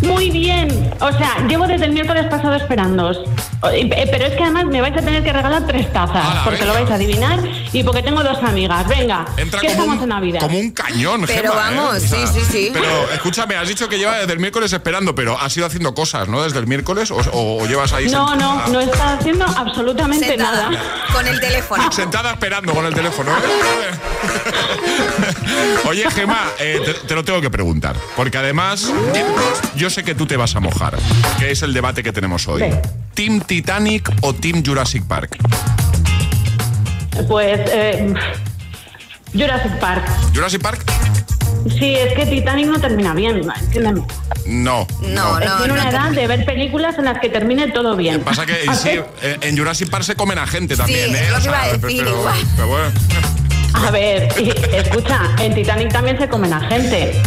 Muy 0.00 0.30
bien. 0.30 0.94
O 1.00 1.12
sea, 1.12 1.46
llevo 1.46 1.66
desde 1.66 1.84
el 1.84 1.92
miércoles 1.92 2.24
pasado 2.30 2.54
esperándoos. 2.54 3.18
Eh, 3.62 4.08
Pero 4.10 4.24
es 4.26 4.34
que 4.36 4.42
además 4.42 4.64
me 4.66 4.80
vais 4.80 4.94
a 4.96 5.00
tener 5.00 5.22
que 5.22 5.32
regalar 5.32 5.66
tres 5.66 5.92
tazas. 5.92 6.38
Porque 6.44 6.60
venga. 6.60 6.72
lo 6.72 6.80
vais 6.80 6.90
a 6.90 6.94
adivinar 6.94 7.40
y 7.72 7.82
porque 7.82 8.02
tengo 8.02 8.22
dos 8.22 8.38
amigas. 8.42 8.88
Venga, 8.88 9.26
Entra 9.36 9.60
como 9.60 9.70
estamos 9.72 9.96
un, 9.96 10.02
en 10.04 10.08
Navidad. 10.08 10.40
como 10.40 10.58
un 10.58 10.70
cañón, 10.70 11.24
Pero 11.26 11.52
Gemma, 11.52 11.70
¿eh? 11.72 11.76
vamos, 11.76 12.02
sí, 12.02 12.16
sí, 12.32 12.40
sí. 12.50 12.70
Pero 12.72 13.12
escúchame, 13.12 13.56
has 13.56 13.68
dicho 13.68 13.88
que 13.88 13.98
lleva 13.98 14.16
desde 14.18 14.32
el 14.32 14.38
miércoles 14.38 14.72
esperando, 14.72 15.14
pero 15.14 15.38
has 15.38 15.54
ido 15.56 15.66
haciendo 15.66 15.94
cosas, 15.94 16.26
¿no? 16.28 16.42
Desde 16.42 16.58
el 16.58 16.66
miércoles 16.66 17.10
o, 17.12 17.66
llevas 17.66 17.92
ahí 17.92 18.08
No, 18.08 18.34
no, 18.34 18.64
sentada- 18.64 18.68
no 18.68 18.80
está 18.80 19.12
haciendo 19.14 19.44
absolutamente 19.44 20.26
Sentada, 20.26 20.70
nada. 20.70 20.82
con 21.12 21.26
el 21.28 21.38
teléfono. 21.40 21.92
Sentada 21.92 22.30
esperando 22.32 22.72
con 22.72 22.86
el 22.86 22.94
teléfono. 22.94 23.30
¿eh? 23.30 23.34
Oye, 25.88 26.10
Gema, 26.10 26.50
eh, 26.58 26.80
te, 26.84 26.94
te 27.08 27.14
lo 27.14 27.24
tengo 27.24 27.40
que 27.40 27.50
preguntar. 27.50 27.96
Porque 28.16 28.38
además, 28.38 28.90
yo 29.76 29.90
sé 29.90 30.02
que 30.04 30.14
tú 30.14 30.26
te 30.26 30.36
vas 30.36 30.54
a 30.56 30.60
mojar, 30.60 30.96
que 31.38 31.50
es 31.50 31.62
el 31.62 31.72
debate 31.72 32.02
que 32.02 32.12
tenemos 32.12 32.46
hoy. 32.48 32.64
¿Team 33.14 33.40
Titanic 33.50 34.08
o 34.20 34.32
Team 34.32 34.62
Jurassic 34.64 35.02
Park? 35.06 35.36
Pues, 37.26 37.58
eh, 37.72 38.14
Jurassic 39.32 39.72
Park. 39.80 40.04
¿Jurassic 40.32 40.62
Park? 40.62 40.84
Sí, 41.76 41.96
es 41.96 42.14
que 42.14 42.26
Titanic 42.26 42.68
no 42.68 42.80
termina 42.80 43.12
bien. 43.12 43.42
entiéndeme. 43.60 44.02
No. 44.46 44.86
No, 45.02 45.38
Es 45.40 45.48
no, 45.50 45.56
tiene 45.56 45.72
una 45.72 45.82
no. 45.82 45.90
edad 45.90 46.10
de 46.12 46.28
ver 46.28 46.44
películas 46.44 46.96
en 46.98 47.06
las 47.06 47.18
que 47.18 47.28
termine 47.28 47.66
todo 47.72 47.96
bien. 47.96 48.20
Pasa 48.20 48.46
que 48.46 48.56
¿Ah, 48.68 48.74
sí, 48.76 48.90
sí? 48.92 49.00
eh, 49.22 49.36
en 49.40 49.58
Jurassic 49.58 49.90
Park 49.90 50.04
se 50.04 50.14
comen 50.14 50.38
a 50.38 50.46
gente 50.46 50.76
también, 50.76 51.08
Sí, 51.10 51.16
¿eh? 51.16 51.26
lo 51.32 51.38
O 51.38 51.40
que 51.40 51.46
iba 51.48 51.58
a 51.60 51.64
sea, 51.64 51.72
decir, 51.76 51.98
pero, 52.04 52.18
igual. 52.20 52.36
pero 52.54 52.68
bueno. 52.68 52.90
A 53.74 53.90
ver, 53.90 54.28
y- 54.40 54.76
escucha, 54.76 55.22
en 55.40 55.54
Titanic 55.56 55.92
también 55.92 56.16
se 56.20 56.28
comen 56.28 56.52
a 56.52 56.60
gente. 56.68 57.20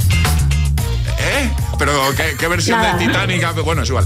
¿Eh? 1.23 1.49
Pero 1.79 1.93
¿qué, 2.15 2.35
qué 2.37 2.47
versión 2.47 2.79
Nada. 2.79 2.97
de 2.97 3.05
Titanic? 3.05 3.53
Bueno, 3.63 3.83
es 3.83 3.89
igual. 3.89 4.05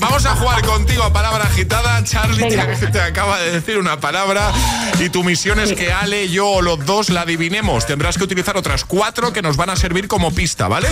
Vamos 0.00 0.26
a 0.26 0.36
jugar 0.36 0.64
contigo 0.64 1.02
a 1.04 1.12
palabra 1.12 1.44
agitada. 1.44 2.02
Charlie 2.04 2.48
te, 2.48 2.86
te 2.88 3.00
acaba 3.00 3.38
de 3.38 3.52
decir 3.52 3.78
una 3.78 3.98
palabra 4.00 4.52
y 4.98 5.08
tu 5.08 5.24
misión 5.24 5.60
es 5.60 5.72
que 5.72 5.92
Ale, 5.92 6.28
yo 6.28 6.46
o 6.48 6.62
los 6.62 6.84
dos 6.84 7.10
la 7.10 7.22
adivinemos. 7.22 7.86
Tendrás 7.86 8.18
que 8.18 8.24
utilizar 8.24 8.56
otras 8.56 8.84
cuatro 8.84 9.32
que 9.32 9.42
nos 9.42 9.56
van 9.56 9.70
a 9.70 9.76
servir 9.76 10.08
como 10.08 10.32
pista, 10.34 10.68
¿vale? 10.68 10.88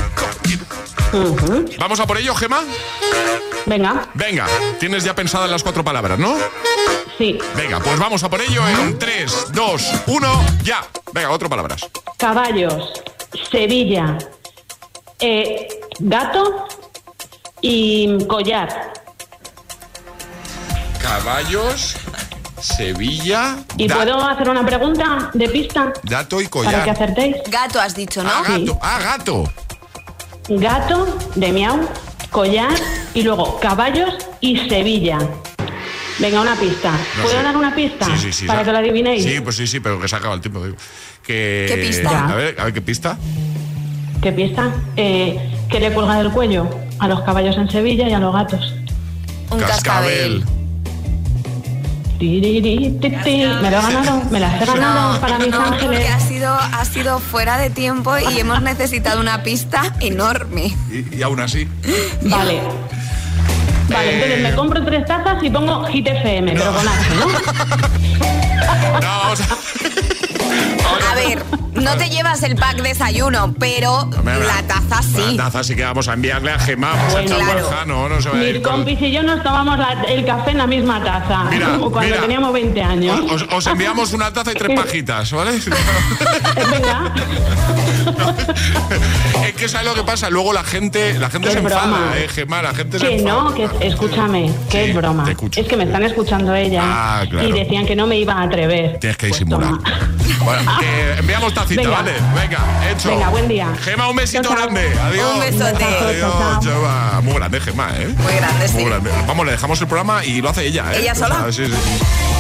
¿Vamos 1.79 2.01
a 2.01 2.07
por 2.07 2.19
ello, 2.19 2.35
Gema? 2.35 2.61
Venga, 3.67 4.09
Venga, 4.15 4.47
tienes 4.79 5.05
ya 5.05 5.15
pensadas 5.15 5.49
las 5.51 5.63
cuatro 5.63 5.83
palabras, 5.85 6.19
¿no? 6.19 6.37
sí. 7.17 7.39
Venga, 7.57 7.81
pues 7.81 7.99
vamos 7.99 8.23
a 8.25 8.29
por 8.29 8.41
ello 8.43 8.67
en 8.69 8.99
3, 8.99 9.53
2, 9.53 9.93
1, 10.07 10.45
ya. 10.65 10.85
Venga, 11.13 11.29
cuatro 11.29 11.49
palabras. 11.49 11.87
Caballos, 12.19 12.93
Sevilla, 13.51 14.19
eh, 15.21 15.69
gato 15.99 16.67
y 17.61 18.19
collar. 18.27 18.93
Caballos, 21.01 21.97
Sevilla, 22.61 23.57
¿Y 23.77 23.89
puedo 23.89 24.27
hacer 24.27 24.49
una 24.49 24.65
pregunta 24.65 25.31
de 25.35 25.49
pista 25.49 25.93
dato 26.05 26.41
y 26.41 26.49
para 26.49 26.65
que 26.65 26.71
collar. 26.71 26.91
acertéis? 26.91 27.37
Gato 27.49 27.79
has 27.81 27.95
dicho, 27.95 28.23
¿no? 28.23 28.31
Ah, 28.31 28.43
gato, 28.47 28.79
ah, 28.81 28.99
gato. 29.03 29.45
Gato, 30.49 31.19
de 31.35 31.53
miau, 31.53 31.89
collar 32.31 32.73
y 33.13 33.23
luego 33.23 33.59
caballos 33.61 34.15
y 34.41 34.57
Sevilla. 34.69 35.19
Venga, 36.19 36.41
una 36.41 36.57
pista. 36.57 36.93
No 36.93 37.23
¿Puedo 37.23 37.37
sé. 37.39 37.43
dar 37.43 37.57
una 37.57 37.75
pista? 37.75 38.07
Sí, 38.07 38.13
sí, 38.19 38.33
sí. 38.33 38.47
Para 38.47 38.65
que 38.65 38.73
lo 38.73 38.79
adivinéis. 38.79 39.25
Sí, 39.25 39.41
pues 39.41 39.57
sí, 39.57 39.67
sí, 39.67 39.81
pero 39.81 40.01
que 40.01 40.07
se 40.09 40.15
ha 40.15 40.19
acabado 40.19 40.37
el 40.37 40.43
tiempo. 40.43 40.65
digo. 40.65 40.77
Que... 41.23 41.67
¿Qué 41.69 41.77
pista? 41.79 42.29
A 42.29 42.35
ver, 42.35 42.61
a 42.61 42.65
ver, 42.65 42.73
¿qué 42.73 42.81
pista? 42.81 43.19
¿Qué 44.25 44.33
pista? 44.33 44.73
Eh, 44.97 45.39
¿Qué 45.69 45.79
le 45.79 45.93
cuelga 45.93 46.17
del 46.17 46.31
cuello? 46.31 46.67
A 46.99 47.09
los 47.09 47.21
caballos 47.25 47.59
en 47.59 47.69
Sevilla 47.69 48.09
y 48.09 48.15
a 48.15 48.19
los 48.19 48.33
gatos. 48.33 48.75
Un 49.51 49.61
cascabel. 49.61 50.43
Me 52.19 52.41
lo 52.41 53.67
he 53.67 53.71
ganado, 53.71 54.23
me 54.31 54.41
las 54.41 54.63
he 54.63 54.65
ganado 54.65 55.21
para 55.21 55.39
mis 55.39 55.49
no, 55.49 55.59
porque 55.63 55.85
ángeles. 55.85 56.11
ha 56.11 56.21
sido, 56.21 56.55
ha 56.55 56.85
sido 56.87 57.19
fuera 57.19 57.59
de 57.59 57.69
tiempo 57.69 58.15
y 58.17 58.41
hemos 58.41 58.63
necesitado 58.63 59.21
una 59.21 59.43
pista 59.43 59.95
enorme. 60.01 60.75
Y, 60.91 61.17
y 61.17 61.23
aún 61.23 61.41
así. 61.41 61.69
Vale. 62.23 62.63
Vale, 63.89 64.11
Eh, 64.11 64.15
entonces 64.15 64.41
me 64.43 64.55
compro 64.55 64.85
tres 64.85 65.05
tazas 65.07 65.43
y 65.43 65.51
pongo 65.51 65.85
Hit 65.87 66.07
FM, 66.07 66.53
pero 66.53 66.73
con 66.73 66.89
H, 66.89 67.15
¿no? 67.19 67.27
No, 69.01 69.09
vamos 69.19 69.41
a... 69.41 71.11
A 71.11 71.15
ver, 71.17 71.43
no 71.75 71.97
te 71.97 72.09
llevas 72.09 72.43
el 72.43 72.57
pack 72.57 72.77
desayuno, 72.83 73.55
pero 73.59 74.09
la 74.25 74.63
taza 74.67 75.03
sí. 75.03 75.35
La 75.37 75.45
taza 75.45 75.63
sí 75.65 75.77
que 75.77 75.85
vamos 75.85 76.09
a 76.09 76.15
enviarle 76.15 76.51
a 76.53 76.59
Gemma. 76.59 76.93
Pues 76.93 77.13
Bueno, 77.13 77.35
a 77.35 77.39
claro. 77.39 77.63
Borja, 77.69 77.85
no, 77.85 78.09
no 78.09 78.21
se 78.21 78.29
va 78.31 78.35
a 78.37 78.39
Mis 78.39 78.49
ir 78.49 78.63
con- 78.63 78.73
compis 78.77 79.01
y 79.03 79.13
yo 79.13 79.23
nos 79.23 79.43
tomamos 79.43 79.79
la- 79.79 80.03
el 80.09 80.25
café 80.25 80.51
en 80.53 80.59
la 80.59 80.67
misma 80.67 81.03
taza, 81.03 81.45
Mira, 81.51 81.67
como 81.73 81.91
cuando 81.93 82.09
mira. 82.11 82.21
teníamos 82.23 82.53
20 82.53 82.83
años. 82.83 83.21
Os, 83.31 83.43
os 83.53 83.67
enviamos 83.67 84.13
una 84.13 84.33
taza 84.33 84.53
y 84.53 84.55
tres 84.55 84.77
pajitas, 84.81 85.31
¿vale? 85.33 85.53
Venga, 86.71 87.13
es 89.47 89.55
que 89.55 89.69
sabes 89.69 89.87
lo 89.87 89.95
que 89.95 90.03
pasa, 90.05 90.31
luego 90.31 90.53
la 90.53 90.65
gente, 90.65 91.19
la 91.19 91.31
gente 91.31 91.51
se 91.51 91.59
enfada, 91.59 91.83
broma. 91.87 92.13
eh, 92.17 92.29
Gemma, 92.29 92.63
la 92.63 92.75
gente 92.75 92.99
se 92.99 93.07
que 93.09 93.17
enfada. 93.19 93.43
no, 93.43 93.55
que 93.55 93.65
escúchame, 93.81 94.51
que 94.71 94.85
Sí, 94.85 94.91
es 94.91 94.97
broma. 94.97 95.25
te 95.25 95.31
escucho. 95.33 95.61
Es 95.61 95.67
que 95.67 95.77
me 95.77 95.85
están 95.85 96.03
escuchando 96.05 96.55
ellas 96.55 96.85
Ah, 96.87 97.25
claro. 97.29 97.49
y 97.49 97.53
decían 97.53 97.87
que 97.87 97.95
no 97.97 98.07
me 98.07 98.17
iba 98.19 98.35
a 98.35 98.43
atrever. 98.43 98.99
Tienes 98.99 99.17
que 99.17 99.29
Pues 99.29 99.41
disimular. 99.41 99.71
toma. 99.71 99.83
Bueno, 100.45 100.73
que 100.79 101.19
enviamos 101.21 101.55
tacita, 101.55 101.81
Venga. 101.83 101.97
¿vale? 101.97 102.13
Venga, 102.35 102.91
hecho. 102.91 103.09
Venga, 103.09 103.29
buen 103.31 103.49
día. 103.49 103.69
Gema, 103.83 104.09
un 104.11 104.17
besito 104.17 104.43
Chao, 104.43 104.53
chao. 104.57 104.63
grande. 104.69 104.99
Adiós. 105.01 105.35
Un 105.35 105.41
besote. 105.41 105.85
Adiós, 105.85 106.33
Chao. 106.39 106.61
Chava. 106.61 107.21
Muy 107.23 107.35
grande, 107.35 107.61
Gema, 107.61 107.89
¿eh? 107.97 108.09
Muy 108.09 108.33
grande, 108.35 108.69
sí. 108.69 108.75
Muy 108.75 108.85
grande. 108.85 109.11
Vamos, 109.27 109.47
le 109.47 109.53
dejamos 109.53 109.81
el 109.81 109.87
programa 109.87 110.23
y 110.25 110.43
lo 110.43 110.51
hace 110.51 110.67
ella, 110.67 110.85
¿eh? 110.93 110.99
¿Ella 111.01 111.15
sola? 111.15 111.45
Ah, 111.47 111.53
sí, 111.53 111.65
sí. 111.67 111.73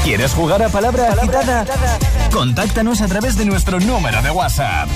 ¿Quieres 0.02 0.32
jugar 0.32 0.62
a 0.62 0.68
Palabra 0.68 1.12
Agitada? 1.12 1.64
Contáctanos 2.30 3.00
a 3.00 3.06
través 3.06 3.36
de 3.38 3.46
nuestro 3.46 3.80
número 3.80 4.20
de 4.20 4.30
WhatsApp. 4.30 4.88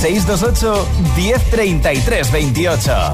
628 0.00 0.88
1033 1.16 2.32
28. 2.32 3.12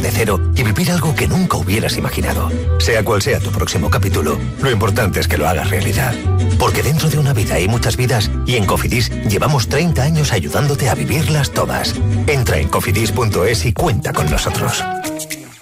De 0.00 0.10
cero 0.10 0.40
y 0.54 0.62
vivir 0.62 0.90
algo 0.90 1.14
que 1.14 1.28
nunca 1.28 1.56
hubieras 1.56 1.96
imaginado. 1.96 2.50
Sea 2.78 3.04
cual 3.04 3.22
sea 3.22 3.40
tu 3.40 3.50
próximo 3.50 3.90
capítulo, 3.90 4.38
lo 4.60 4.70
importante 4.70 5.20
es 5.20 5.28
que 5.28 5.38
lo 5.38 5.48
hagas 5.48 5.70
realidad. 5.70 6.14
Porque 6.58 6.82
dentro 6.82 7.08
de 7.08 7.18
una 7.18 7.32
vida 7.32 7.54
hay 7.54 7.68
muchas 7.68 7.96
vidas 7.96 8.30
y 8.46 8.56
en 8.56 8.66
Cofidis 8.66 9.10
llevamos 9.28 9.68
30 9.68 10.02
años 10.02 10.32
ayudándote 10.32 10.88
a 10.88 10.94
vivirlas 10.94 11.50
todas. 11.50 11.94
Entra 12.26 12.58
en 12.58 12.68
cofidis.es 12.68 13.66
y 13.66 13.72
cuenta 13.72 14.12
con 14.12 14.30
nosotros. 14.30 14.82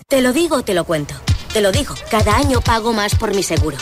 Te 0.09 0.21
lo 0.21 0.33
digo, 0.33 0.63
te 0.63 0.75
lo 0.75 0.85
cuento. 0.85 1.15
Te 1.53 1.61
lo 1.61 1.73
digo, 1.73 1.95
cada 2.11 2.37
año 2.37 2.61
pago 2.61 2.93
más 2.93 3.15
por 3.15 3.35
mi 3.35 3.43
seguro. 3.43 3.77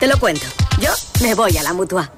Te 0.00 0.06
lo 0.06 0.18
cuento. 0.18 0.46
Yo 0.80 0.90
me 1.20 1.34
voy 1.34 1.56
a 1.56 1.62
la 1.62 1.72
mutua. 1.72 2.17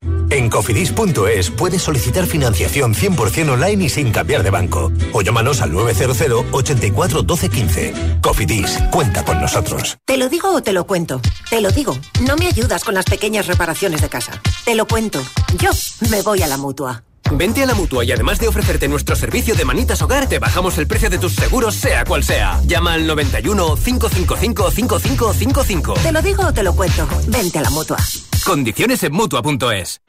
En 0.31 0.49
cofidis.es 0.49 1.51
puedes 1.51 1.81
solicitar 1.81 2.25
financiación 2.25 2.93
100% 2.93 3.51
online 3.51 3.83
y 3.83 3.89
sin 3.89 4.11
cambiar 4.13 4.43
de 4.43 4.49
banco. 4.49 4.89
O 5.11 5.21
llámanos 5.21 5.61
al 5.61 5.73
900 5.73 6.45
84 6.51 7.21
12 7.21 7.49
15. 7.49 7.93
Cofidis, 8.21 8.79
cuenta 8.91 9.25
con 9.25 9.41
nosotros. 9.41 9.97
Te 10.05 10.15
lo 10.15 10.29
digo 10.29 10.55
o 10.55 10.63
te 10.63 10.71
lo 10.71 10.87
cuento. 10.87 11.19
Te 11.49 11.59
lo 11.59 11.69
digo. 11.71 11.97
No 12.25 12.37
me 12.37 12.47
ayudas 12.47 12.85
con 12.85 12.93
las 12.93 13.03
pequeñas 13.03 13.47
reparaciones 13.47 14.01
de 14.01 14.07
casa. 14.07 14.41
Te 14.63 14.73
lo 14.73 14.87
cuento. 14.87 15.21
Yo 15.57 15.71
me 16.09 16.21
voy 16.21 16.41
a 16.41 16.47
la 16.47 16.57
mutua. 16.57 17.03
Vente 17.33 17.63
a 17.63 17.65
la 17.65 17.73
mutua 17.75 18.05
y 18.05 18.11
además 18.13 18.39
de 18.39 18.47
ofrecerte 18.47 18.87
nuestro 18.87 19.17
servicio 19.17 19.55
de 19.55 19.65
manitas 19.65 20.01
hogar, 20.01 20.27
te 20.27 20.39
bajamos 20.39 20.77
el 20.77 20.87
precio 20.87 21.09
de 21.09 21.17
tus 21.17 21.33
seguros, 21.33 21.75
sea 21.75 22.05
cual 22.05 22.23
sea. 22.23 22.61
Llama 22.65 22.93
al 22.93 23.05
91 23.05 23.75
555 23.75 24.71
5555. 24.71 25.93
Te 25.95 26.11
lo 26.13 26.21
digo 26.21 26.45
o 26.45 26.53
te 26.53 26.63
lo 26.63 26.73
cuento. 26.73 27.05
Vente 27.27 27.59
a 27.59 27.63
la 27.63 27.69
mutua. 27.69 27.97
Condiciones 28.45 29.03
en 29.03 29.11
mutua.es. 29.11 30.01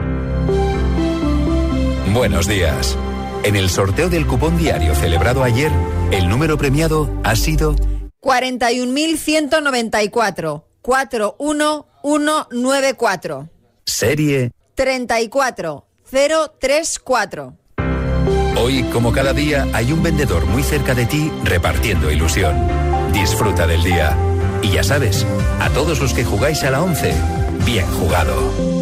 Buenos 2.12 2.46
días. 2.46 2.96
En 3.42 3.56
el 3.56 3.68
sorteo 3.70 4.10
del 4.10 4.26
cupón 4.26 4.58
diario 4.58 4.94
celebrado 4.94 5.42
ayer, 5.42 5.72
el 6.10 6.28
número 6.28 6.58
premiado 6.58 7.08
ha 7.24 7.34
sido 7.36 7.74
41.194. 8.20 10.64
41194. 10.82 13.48
Serie 13.86 14.50
34034. 14.74 17.56
Hoy, 18.60 18.82
como 18.92 19.12
cada 19.12 19.32
día, 19.32 19.66
hay 19.72 19.92
un 19.92 20.02
vendedor 20.02 20.44
muy 20.44 20.62
cerca 20.62 20.94
de 20.94 21.06
ti 21.06 21.32
repartiendo 21.44 22.10
ilusión. 22.10 22.54
Disfruta 23.12 23.66
del 23.66 23.82
día. 23.82 24.14
Y 24.60 24.72
ya 24.72 24.84
sabes, 24.84 25.26
a 25.60 25.70
todos 25.70 25.98
los 26.00 26.12
que 26.12 26.24
jugáis 26.24 26.62
a 26.62 26.70
la 26.70 26.82
11, 26.82 27.14
bien 27.64 27.86
jugado. 27.98 28.81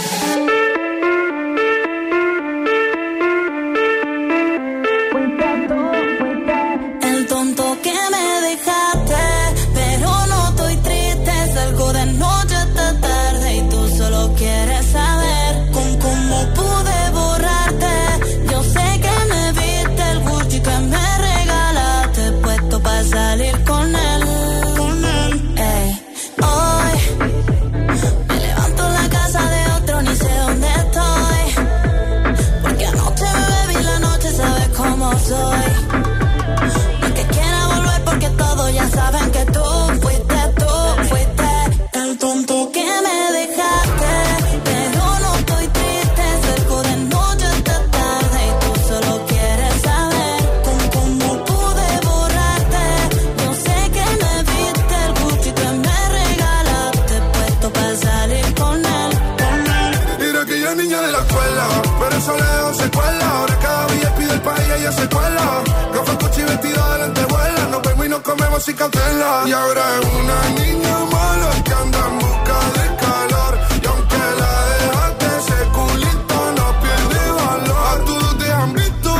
Y 68.83 69.51
ahora 69.51 69.83
es 69.99 70.07
una 70.07 70.49
niña 70.59 70.97
mala 71.11 71.51
que 71.63 71.71
anda 71.71 71.99
en 71.99 72.17
busca 72.17 72.57
de 72.77 72.95
calor. 72.97 73.59
Y 73.79 73.85
aunque 73.85 74.17
la 74.41 74.53
dejaste, 74.71 75.25
ese 75.37 75.59
culito 75.69 76.37
no 76.57 76.67
pierde 76.81 77.31
valor. 77.31 77.77
A 77.91 78.05
todos 78.05 78.37
te 78.39 78.51
han 78.51 78.73
visto. 78.73 79.13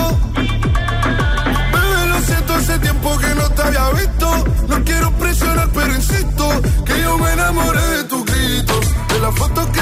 Bebé, 1.74 2.08
lo 2.08 2.21
siento, 2.21 2.54
hace 2.56 2.80
tiempo 2.80 3.17
que 3.19 3.36
no 3.36 3.50
te 3.52 3.62
había 3.62 3.89
visto. 3.91 4.45
No 4.67 4.84
quiero 4.84 5.12
presionar, 5.12 5.69
pero 5.71 5.93
insisto 5.93 6.62
que 6.84 7.00
yo 7.00 7.17
me 7.19 7.32
enamoré 7.32 7.86
de 7.97 8.04
tus 8.06 8.26
gritos. 8.26 8.86
De 9.10 9.19
las 9.19 9.36
fotos 9.36 9.67
que 9.67 9.82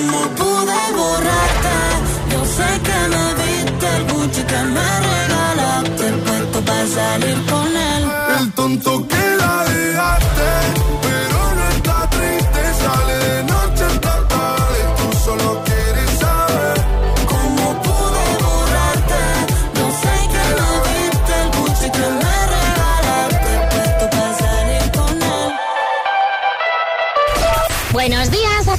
como 0.00 0.28
pude. 0.36 0.59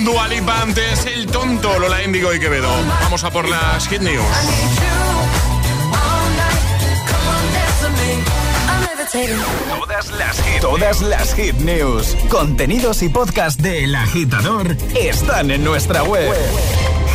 Con 0.00 0.14
Dualipa 0.14 0.62
antes 0.62 1.06
el 1.06 1.26
tonto 1.26 1.78
Lola 1.78 2.02
Índigo 2.02 2.32
y 2.34 2.40
Quevedo. 2.40 2.70
Vamos 3.02 3.24
a 3.24 3.30
por 3.30 3.48
las 3.48 3.88
Hit 3.88 4.00
News. 4.00 4.24
Todas 9.68 10.10
las 10.12 10.42
hit, 10.42 10.60
todas 10.60 11.02
las 11.02 11.34
hit 11.34 11.54
news, 11.56 12.16
contenidos 12.28 13.02
y 13.02 13.08
podcast 13.08 13.60
de 13.60 13.84
El 13.84 13.94
Agitador 13.96 14.76
están 14.94 15.50
en 15.50 15.64
nuestra 15.64 16.04
web. 16.04 16.32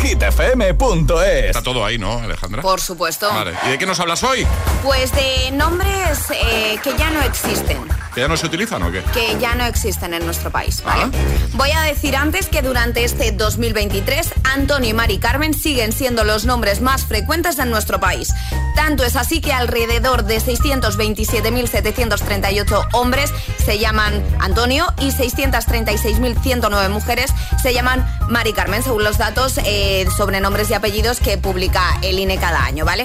hitfm.es. 0.02 1.44
Está 1.46 1.62
todo 1.62 1.84
ahí, 1.84 1.96
¿no, 1.98 2.18
Alejandra? 2.18 2.60
Por 2.60 2.80
supuesto. 2.80 3.28
Vale. 3.32 3.52
¿Y 3.66 3.70
de 3.70 3.78
qué 3.78 3.86
nos 3.86 3.98
hablas 3.98 4.22
hoy? 4.24 4.46
Pues 4.82 5.10
de 5.12 5.50
nombres 5.52 6.30
eh, 6.30 6.78
que 6.82 6.94
ya 6.96 7.10
no 7.10 7.22
existen. 7.22 7.95
¿Que 8.16 8.22
ya 8.22 8.28
no 8.28 8.36
se 8.38 8.46
utilizan 8.46 8.82
o 8.82 8.90
qué? 8.90 9.02
Que 9.12 9.38
ya 9.38 9.54
no 9.56 9.66
existen 9.66 10.14
en 10.14 10.24
nuestro 10.24 10.50
país, 10.50 10.82
¿vale? 10.82 11.02
Ah. 11.02 11.10
Voy 11.52 11.70
a 11.72 11.82
decir 11.82 12.16
antes 12.16 12.46
que 12.46 12.62
durante 12.62 13.04
este 13.04 13.30
2023, 13.30 14.32
Antonio 14.54 14.88
y 14.88 14.94
Mari 14.94 15.18
Carmen 15.18 15.52
siguen 15.52 15.92
siendo 15.92 16.24
los 16.24 16.46
nombres 16.46 16.80
más 16.80 17.04
frecuentes 17.04 17.58
en 17.58 17.68
nuestro 17.68 18.00
país. 18.00 18.32
Tanto 18.74 19.04
es 19.04 19.16
así 19.16 19.42
que 19.42 19.52
alrededor 19.52 20.24
de 20.24 20.38
627.738 20.38 22.88
hombres 22.94 23.34
se 23.62 23.78
llaman 23.78 24.24
Antonio 24.40 24.86
y 24.98 25.10
636.109 25.10 26.88
mujeres 26.88 27.34
se 27.62 27.74
llaman 27.74 28.02
Mari 28.30 28.54
Carmen, 28.54 28.82
según 28.82 29.04
los 29.04 29.18
datos 29.18 29.60
eh, 29.62 30.06
sobre 30.16 30.40
nombres 30.40 30.70
y 30.70 30.74
apellidos 30.74 31.20
que 31.20 31.36
publica 31.36 31.98
el 32.00 32.18
INE 32.18 32.38
cada 32.38 32.64
año, 32.64 32.86
¿vale? 32.86 33.04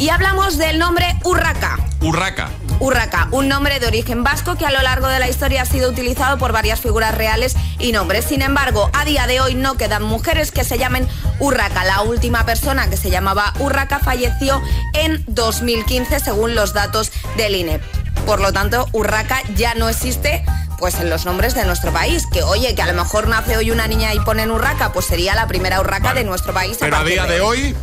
Y 0.00 0.08
hablamos 0.08 0.58
del 0.58 0.80
nombre 0.80 1.14
Urraca. 1.22 1.78
Urraca. 2.00 2.50
Urraca, 2.80 3.28
un 3.32 3.48
nombre 3.48 3.80
de 3.80 3.86
origen 3.86 4.22
vasco 4.22 4.56
que 4.56 4.64
a 4.64 4.70
lo 4.70 4.80
largo 4.82 5.08
de 5.08 5.18
la 5.18 5.28
historia 5.28 5.62
ha 5.62 5.64
sido 5.64 5.90
utilizado 5.90 6.38
por 6.38 6.52
varias 6.52 6.80
figuras 6.80 7.14
reales 7.14 7.56
y 7.78 7.92
nombres. 7.92 8.24
Sin 8.24 8.40
embargo, 8.40 8.90
a 8.92 9.04
día 9.04 9.26
de 9.26 9.40
hoy 9.40 9.54
no 9.54 9.76
quedan 9.76 10.02
mujeres 10.02 10.52
que 10.52 10.64
se 10.64 10.78
llamen 10.78 11.08
Urraca. 11.40 11.84
La 11.84 12.02
última 12.02 12.46
persona 12.46 12.88
que 12.88 12.96
se 12.96 13.10
llamaba 13.10 13.52
Urraca 13.58 13.98
falleció 13.98 14.62
en 14.94 15.24
2015 15.26 16.20
según 16.20 16.54
los 16.54 16.72
datos 16.72 17.10
del 17.36 17.56
INE. 17.56 17.80
Por 18.26 18.40
lo 18.40 18.52
tanto, 18.52 18.88
Urraca 18.92 19.42
ya 19.56 19.74
no 19.74 19.88
existe 19.88 20.44
pues 20.78 21.00
en 21.00 21.10
los 21.10 21.24
nombres 21.24 21.54
de 21.54 21.64
nuestro 21.64 21.92
país. 21.92 22.26
Que 22.32 22.44
oye, 22.44 22.74
que 22.74 22.82
a 22.82 22.86
lo 22.86 22.94
mejor 22.94 23.26
nace 23.26 23.56
hoy 23.56 23.72
una 23.72 23.88
niña 23.88 24.14
y 24.14 24.20
ponen 24.20 24.50
Urraca, 24.50 24.92
pues 24.92 25.06
sería 25.06 25.34
la 25.34 25.48
primera 25.48 25.80
Urraca 25.80 26.14
de 26.14 26.24
nuestro 26.24 26.54
país. 26.54 26.76
Pero 26.78 26.94
a 26.94 26.98
partir 27.00 27.14
día 27.14 27.26
de 27.26 27.40
hoy 27.40 27.74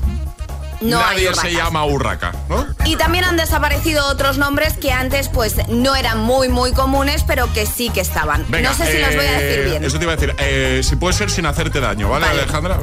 no 0.85 0.99
nadie 0.99 1.33
se 1.33 1.53
llama 1.53 1.85
Urraca, 1.85 2.31
¿no? 2.49 2.65
Y 2.85 2.95
también 2.95 3.23
han 3.25 3.37
desaparecido 3.37 4.05
otros 4.07 4.37
nombres 4.37 4.77
que 4.77 4.91
antes 4.91 5.29
pues 5.29 5.55
no 5.69 5.95
eran 5.95 6.19
muy 6.19 6.49
muy 6.49 6.71
comunes, 6.71 7.23
pero 7.23 7.51
que 7.53 7.65
sí 7.65 7.89
que 7.89 8.01
estaban. 8.01 8.45
Venga, 8.49 8.69
no 8.69 8.75
sé 8.75 8.91
si 8.91 8.99
los 8.99 9.15
voy 9.15 9.25
a 9.25 9.31
decir 9.39 9.59
eh, 9.59 9.65
bien. 9.69 9.83
Eso 9.83 9.97
te 9.97 10.03
iba 10.03 10.13
a 10.13 10.15
decir. 10.15 10.35
eh, 10.37 10.81
si 10.83 10.95
puede 10.95 11.13
ser 11.13 11.29
sin 11.29 11.45
hacerte 11.45 11.79
daño, 11.79 12.09
¿vale, 12.09 12.27
Vale. 12.27 12.41
Alejandra? 12.41 12.79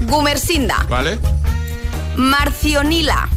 Gumersinda, 0.00 0.84
¿Vale? 0.88 1.18
Marcionila. 2.16 3.28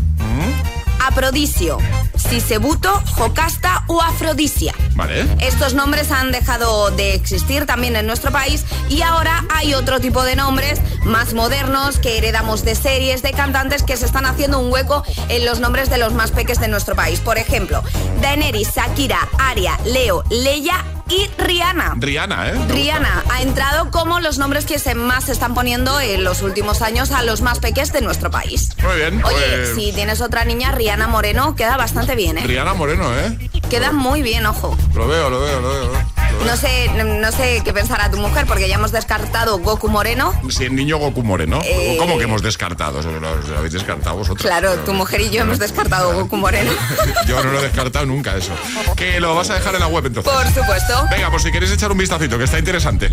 Aprodisio, 1.06 1.78
Sisebuto, 2.16 3.02
Jocasta 3.16 3.84
o 3.88 4.02
Afrodisia. 4.02 4.74
Vale. 4.96 5.26
Estos 5.40 5.74
nombres 5.74 6.12
han 6.12 6.32
dejado 6.32 6.90
de 6.92 7.14
existir 7.14 7.66
también 7.66 7.96
en 7.96 8.08
nuestro 8.08 8.32
país 8.32 8.66
y 8.90 9.02
ahora 9.02 9.46
hay 9.54 9.74
otro 9.74 10.00
tipo 10.00 10.24
de 10.24 10.36
nombres 10.36 10.82
más 11.04 11.34
modernos 11.34 12.00
que 12.00 12.18
heredamos 12.18 12.66
de 12.66 12.76
series 12.76 13.22
de 13.22 13.32
cantantes 13.32 13.84
que 13.84 13.98
se 13.98 14.06
están 14.06 14.26
haciendo 14.26 14.60
un 14.60 14.72
hueco 14.72 15.04
en 15.30 15.46
los 15.46 15.60
nombres 15.60 15.90
de 15.90 15.98
los 15.98 16.14
más 16.14 16.32
peques 16.32 16.60
de 16.60 16.68
nuestro 16.68 16.96
país. 16.96 17.20
Por 17.20 17.38
ejemplo, 17.38 17.84
Daenerys, 18.22 18.74
Shakira, 18.76 19.28
Aria, 19.38 19.80
Leo, 19.86 20.24
Leia 20.30 20.84
y 21.10 21.30
Rihanna. 21.38 21.96
Rihanna, 21.98 22.50
¿eh? 22.50 22.66
Rihanna 22.70 23.24
ha 23.32 23.42
entrado 23.42 23.92
como 23.92 24.20
los 24.20 24.38
nombres 24.38 24.66
que 24.66 24.80
se 24.80 24.96
más 24.96 25.26
se 25.26 25.32
están 25.32 25.54
poniendo 25.54 26.00
en 26.00 26.24
los 26.24 26.42
últimos 26.42 26.82
años 26.82 27.12
a 27.12 27.24
los 27.24 27.42
más 27.42 27.60
peques 27.60 27.92
de 27.94 28.02
nuestro 28.02 28.32
país. 28.32 28.70
Muy 28.84 28.96
bien. 28.98 29.24
Oye, 29.24 29.36
pues, 29.36 29.76
si 29.76 29.92
tienes 29.94 30.22
otra 30.22 30.46
niña, 30.46 30.72
Rihanna 30.72 31.08
Moreno, 31.08 31.56
queda 31.56 31.78
bastante 31.78 32.16
bien, 32.16 32.38
¿eh? 32.38 32.44
Rihanna 32.46 32.74
Moreno, 32.74 33.18
¿eh? 33.18 33.50
Queda 33.70 33.92
muy 33.92 34.22
bien, 34.22 34.46
ojo. 34.46 34.78
Lo 34.94 35.08
veo, 35.08 35.30
lo 35.30 35.42
veo, 35.42 35.62
lo 35.62 35.70
veo. 35.70 36.15
No 36.46 36.58
sé, 36.58 36.90
no 37.04 37.32
sé 37.32 37.62
qué 37.64 37.74
pensará 37.74 38.10
tu 38.12 38.18
mujer, 38.18 38.46
porque 38.46 38.68
ya 38.68 38.76
hemos 38.76 38.92
descartado 38.92 39.58
Goku 39.60 39.88
Moreno. 39.90 40.34
Si 40.50 40.66
el 40.66 40.76
niño 40.76 40.98
Goku 40.98 41.24
Moreno. 41.24 41.60
Eh. 41.64 41.96
¿Cómo 42.00 42.18
que 42.18 42.24
hemos 42.26 42.42
descartado? 42.42 43.02
Lo, 43.02 43.20
lo 43.20 43.58
habéis 43.58 43.74
descartado 43.74 44.18
vosotros. 44.18 44.46
Claro, 44.46 44.76
tu 44.80 44.94
mujer 44.94 45.22
y 45.22 45.30
yo 45.30 45.42
hemos 45.42 45.60
descartado 45.60 46.14
Goku 46.14 46.38
Moreno. 46.38 46.72
Yo 47.28 47.44
no 47.44 47.52
lo 47.52 47.60
he 47.60 47.64
descartado 47.64 48.06
nunca 48.06 48.36
eso. 48.36 48.52
Que 48.96 49.20
lo 49.20 49.36
vas 49.36 49.50
a 49.50 49.56
dejar 49.56 49.74
en 49.76 49.82
la 49.82 49.88
web 49.88 50.06
entonces. 50.06 50.32
Por 50.32 50.46
supuesto. 50.48 51.08
Venga, 51.10 51.30
pues 51.32 51.44
si 51.44 51.52
queréis 51.52 51.72
echar 51.72 51.92
un 51.92 51.98
vistacito, 51.98 52.38
que 52.38 52.44
está 52.44 52.60
interesante. 52.60 53.10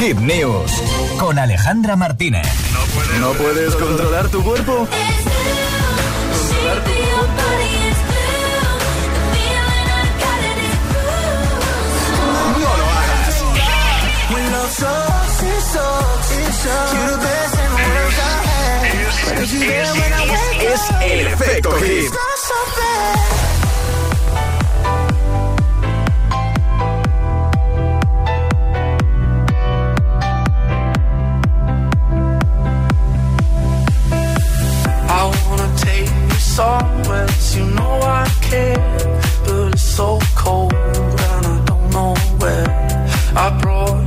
Hit 0.00 0.18
News 0.18 0.70
con 1.18 1.38
Alejandra 1.38 1.96
Martínez. 1.96 2.46
¿No 3.18 3.32
puedes 3.32 3.74
controlar 3.76 4.28
tu 4.28 4.42
cuerpo? 4.42 4.86
No 6.66 7.85
Es 20.60 20.90
el 21.00 21.26
efecto 21.28 21.70
hit. 21.80 22.12
I 35.08 35.30
I 38.04 38.24
but 39.46 39.72
it's 39.72 39.82
so 39.82 40.18
cold 40.34 40.74
and 40.74 41.46
I 41.46 41.64
don't 41.64 41.90
know 41.90 42.14
where. 42.38 42.68
I 43.34 43.58
brought 43.62 44.06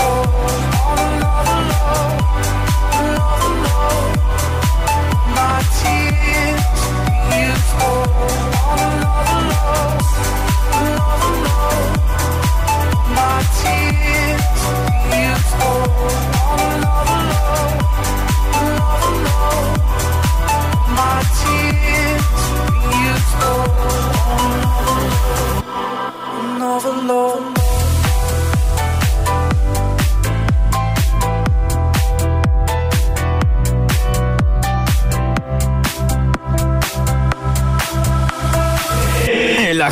Oh 0.00 0.27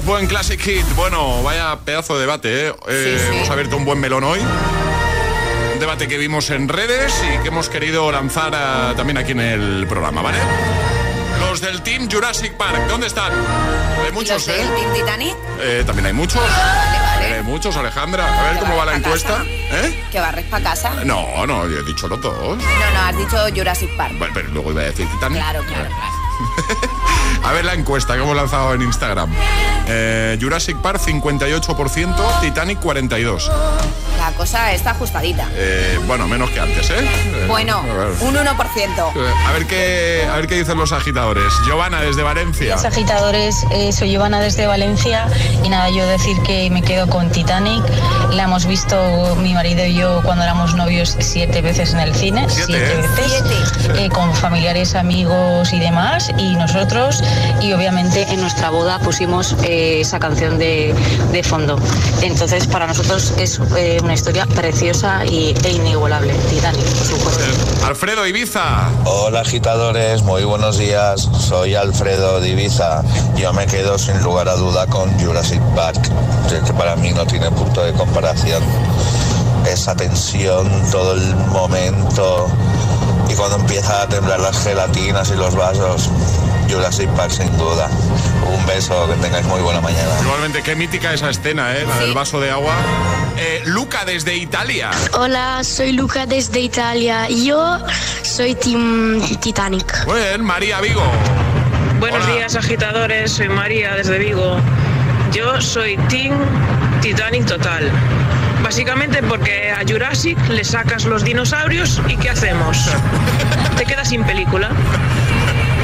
buen 0.00 0.26
Classic 0.26 0.58
Hit. 0.58 0.86
Bueno, 0.96 1.42
vaya 1.42 1.78
pedazo 1.84 2.14
de 2.14 2.20
debate, 2.20 2.68
¿eh? 2.68 2.74
eh 2.88 3.18
sí. 3.20 3.36
Hemos 3.36 3.50
abierto 3.50 3.76
un 3.76 3.84
buen 3.84 4.00
melón 4.00 4.24
hoy. 4.24 4.40
Debate 5.78 6.08
que 6.08 6.16
vimos 6.16 6.50
en 6.50 6.68
redes 6.68 7.12
y 7.22 7.42
que 7.42 7.48
hemos 7.48 7.68
querido 7.68 8.10
lanzar 8.10 8.54
eh, 8.54 8.94
también 8.96 9.18
aquí 9.18 9.32
en 9.32 9.40
el 9.40 9.86
programa, 9.86 10.22
¿vale? 10.22 10.38
Los 11.40 11.60
del 11.60 11.82
Team 11.82 12.08
Jurassic 12.10 12.54
Park, 12.54 12.86
¿dónde 12.88 13.08
están? 13.08 13.32
Hay 14.04 14.12
muchos, 14.12 14.48
¿eh? 14.48 14.62
¿El 14.62 14.74
Team 14.74 14.94
Titanic? 14.94 15.36
Eh, 15.60 15.82
también 15.84 16.06
hay 16.06 16.12
muchos. 16.12 16.42
Ah, 16.42 17.18
hay 17.20 17.42
muchos, 17.42 17.76
Alejandra. 17.76 18.26
A 18.26 18.52
ver 18.52 18.60
cómo 18.60 18.76
va 18.76 18.86
la 18.86 18.96
encuesta. 18.96 19.44
¿eh? 19.46 20.04
¿Que 20.10 20.20
barres 20.20 20.46
para 20.46 20.64
casa? 20.64 21.04
No, 21.04 21.46
no, 21.46 21.68
yo 21.68 21.80
he 21.80 21.84
dicho 21.84 22.08
los 22.08 22.20
dos. 22.20 22.56
No, 22.56 22.90
no, 22.94 23.00
has 23.00 23.16
dicho 23.16 23.36
Jurassic 23.54 23.94
Park. 23.96 24.14
Bueno, 24.18 24.32
pero 24.34 24.48
luego 24.48 24.70
iba 24.70 24.82
a 24.82 24.84
decir 24.84 25.06
Titanic. 25.08 25.38
Claro, 25.38 25.62
claro, 25.66 25.88
claro. 25.88 26.21
A 27.44 27.52
ver 27.52 27.64
la 27.64 27.74
encuesta 27.74 28.14
que 28.14 28.20
hemos 28.22 28.36
lanzado 28.36 28.72
en 28.74 28.82
Instagram. 28.82 29.28
Eh, 29.88 30.38
Jurassic 30.40 30.76
Park 30.78 31.00
58%, 31.00 32.40
Titanic 32.40 32.80
42%. 32.80 33.50
La 34.18 34.30
cosa 34.32 34.72
está 34.72 34.92
ajustadita. 34.92 35.48
Eh, 35.54 35.98
bueno, 36.06 36.28
menos 36.28 36.50
que 36.50 36.60
antes, 36.60 36.88
¿eh? 36.90 36.94
Eh, 37.00 37.46
Bueno, 37.48 37.82
un 38.20 38.36
1%. 38.36 39.12
Eh, 39.16 39.32
A 39.48 39.52
ver 39.52 39.66
qué, 39.66 40.28
a 40.32 40.36
ver 40.36 40.46
qué 40.46 40.54
dicen 40.58 40.78
los 40.78 40.92
agitadores. 40.92 41.52
Giovanna 41.66 42.00
desde 42.00 42.22
Valencia. 42.22 42.66
Días 42.66 42.84
agitadores, 42.84 43.56
eh, 43.72 43.90
soy 43.92 44.10
Giovanna 44.12 44.38
desde 44.40 44.66
Valencia 44.66 45.26
y 45.64 45.68
nada, 45.68 45.90
yo 45.90 46.06
decir 46.06 46.40
que 46.42 46.70
me 46.70 46.82
quedo 46.82 47.08
con 47.08 47.30
Titanic. 47.30 47.82
La 48.30 48.44
hemos 48.44 48.66
visto 48.66 49.34
mi 49.40 49.52
marido 49.54 49.84
y 49.84 49.94
yo 49.96 50.20
cuando 50.22 50.44
éramos 50.44 50.74
novios 50.76 51.16
siete 51.18 51.60
veces 51.60 51.92
en 51.92 51.98
el 52.00 52.14
cine, 52.14 52.46
Siete, 52.48 52.72
siete, 53.16 53.48
veces, 53.50 53.90
eh, 53.98 54.08
con 54.10 54.32
familiares, 54.36 54.94
amigos 54.94 55.72
y 55.72 55.80
demás, 55.80 56.21
y 56.38 56.54
nosotros, 56.54 57.22
y 57.60 57.72
obviamente 57.72 58.26
en 58.30 58.40
nuestra 58.40 58.70
boda 58.70 58.98
pusimos 58.98 59.56
eh, 59.64 60.00
esa 60.00 60.18
canción 60.18 60.58
de, 60.58 60.94
de 61.32 61.42
fondo. 61.42 61.76
Entonces 62.22 62.66
para 62.66 62.86
nosotros 62.86 63.32
es 63.38 63.60
eh, 63.76 63.98
una 64.02 64.14
historia 64.14 64.46
preciosa 64.46 65.24
y, 65.24 65.54
e 65.64 65.70
inigualable, 65.70 66.34
Titanic, 66.48 66.84
por 66.84 67.06
supuesto. 67.06 67.42
Alfredo 67.86 68.26
Ibiza. 68.26 68.88
Hola 69.04 69.40
agitadores, 69.40 70.22
muy 70.22 70.44
buenos 70.44 70.78
días. 70.78 71.28
Soy 71.38 71.74
Alfredo 71.74 72.40
de 72.40 72.50
Ibiza. 72.50 73.02
Yo 73.36 73.52
me 73.52 73.66
quedo 73.66 73.98
sin 73.98 74.20
lugar 74.22 74.48
a 74.48 74.54
duda 74.54 74.86
con 74.86 75.10
Jurassic 75.18 75.60
Park, 75.74 76.00
que 76.48 76.72
para 76.74 76.96
mí 76.96 77.10
no 77.12 77.26
tiene 77.26 77.50
punto 77.50 77.82
de 77.84 77.92
comparación. 77.92 78.62
Esa 79.66 79.94
tensión, 79.94 80.68
todo 80.90 81.14
el 81.14 81.36
momento 81.36 82.48
y 83.32 83.36
cuando 83.36 83.56
empieza 83.56 84.02
a 84.02 84.08
temblar 84.08 84.40
las 84.40 84.62
gelatinas 84.62 85.30
y 85.30 85.36
los 85.36 85.54
vasos. 85.54 86.10
Jurassic 86.68 87.08
Park 87.10 87.30
sin 87.30 87.56
duda. 87.56 87.88
Un 88.46 88.66
beso, 88.66 89.08
que 89.08 89.14
tengáis 89.14 89.46
muy 89.46 89.60
buena 89.60 89.80
mañana. 89.80 90.10
Igualmente, 90.22 90.62
qué 90.62 90.74
mítica 90.74 91.12
esa 91.12 91.30
escena, 91.30 91.76
¿eh? 91.76 91.84
La 91.86 91.98
del 91.98 92.14
vaso 92.14 92.40
de 92.40 92.50
agua. 92.50 92.72
Eh, 93.36 93.62
Luca 93.66 94.04
desde 94.04 94.36
Italia. 94.36 94.90
Hola, 95.12 95.62
soy 95.64 95.92
Luca 95.92 96.26
desde 96.26 96.60
Italia. 96.60 97.28
Yo 97.28 97.78
soy 98.22 98.54
Team 98.54 99.20
Titanic. 99.40 100.06
Bien, 100.06 100.42
María 100.42 100.80
Vigo. 100.80 101.02
Buenos 102.00 102.24
Hola. 102.24 102.34
días, 102.34 102.56
agitadores. 102.56 103.32
Soy 103.32 103.48
María 103.48 103.94
desde 103.94 104.18
Vigo. 104.18 104.58
Yo 105.32 105.60
soy 105.60 105.96
Team 106.08 106.34
Titanic 107.00 107.46
total. 107.46 107.90
Básicamente 108.62 109.22
porque 109.22 109.70
a 109.72 109.80
Jurassic 109.86 110.38
le 110.48 110.64
sacas 110.64 111.04
los 111.04 111.24
dinosaurios 111.24 112.00
y 112.08 112.16
¿qué 112.16 112.30
hacemos? 112.30 112.78
Te 113.76 113.84
quedas 113.84 114.08
sin 114.08 114.24
película. 114.24 114.70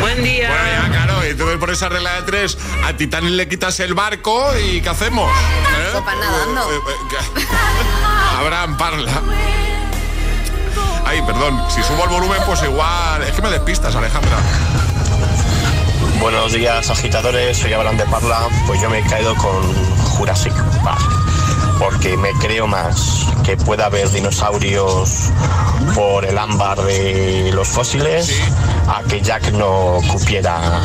Buen 0.00 0.22
día. 0.22 0.48
Bueno, 0.48 0.64
ya, 0.86 0.90
claro, 0.92 1.26
y 1.26 1.30
entonces 1.30 1.58
por 1.58 1.70
esa 1.70 1.88
regla 1.88 2.14
de 2.14 2.22
tres, 2.22 2.56
a 2.86 2.92
Titanic 2.92 3.32
le 3.32 3.48
quitas 3.48 3.80
el 3.80 3.94
barco 3.94 4.52
y 4.56 4.80
¿qué 4.80 4.88
hacemos? 4.88 5.30
¿Eh? 5.30 5.88
Sopa 5.92 6.14
nadando. 6.14 6.72
Eh, 6.72 6.76
eh, 6.76 7.16
¿qué? 7.34 7.42
Abraham, 8.38 8.76
parla. 8.78 9.12
Ay, 11.04 11.22
perdón, 11.22 11.60
si 11.68 11.82
subo 11.82 12.04
el 12.04 12.10
volumen, 12.10 12.40
pues 12.46 12.62
igual. 12.62 13.22
Es 13.22 13.32
que 13.32 13.42
me 13.42 13.50
despistas, 13.50 13.96
Alejandra. 13.96 14.38
Buenos 16.20 16.52
días, 16.52 16.90
agitadores. 16.90 17.56
Soy 17.56 17.72
Abraham 17.72 17.96
de 17.96 18.04
Parla. 18.04 18.48
Pues 18.66 18.80
yo 18.80 18.90
me 18.90 18.98
he 18.98 19.02
caído 19.02 19.34
con 19.36 19.74
Jurassic 20.16 20.52
Park. 20.84 21.37
Porque 21.78 22.16
me 22.16 22.32
creo 22.32 22.66
más 22.66 23.26
que 23.44 23.56
pueda 23.56 23.86
haber 23.86 24.10
dinosaurios 24.10 25.30
por 25.94 26.24
el 26.24 26.36
ámbar 26.36 26.80
de 26.82 27.50
los 27.52 27.68
fósiles 27.68 28.34
a 28.88 29.02
que 29.08 29.20
Jack 29.20 29.52
no 29.52 29.98
cupiera 30.10 30.80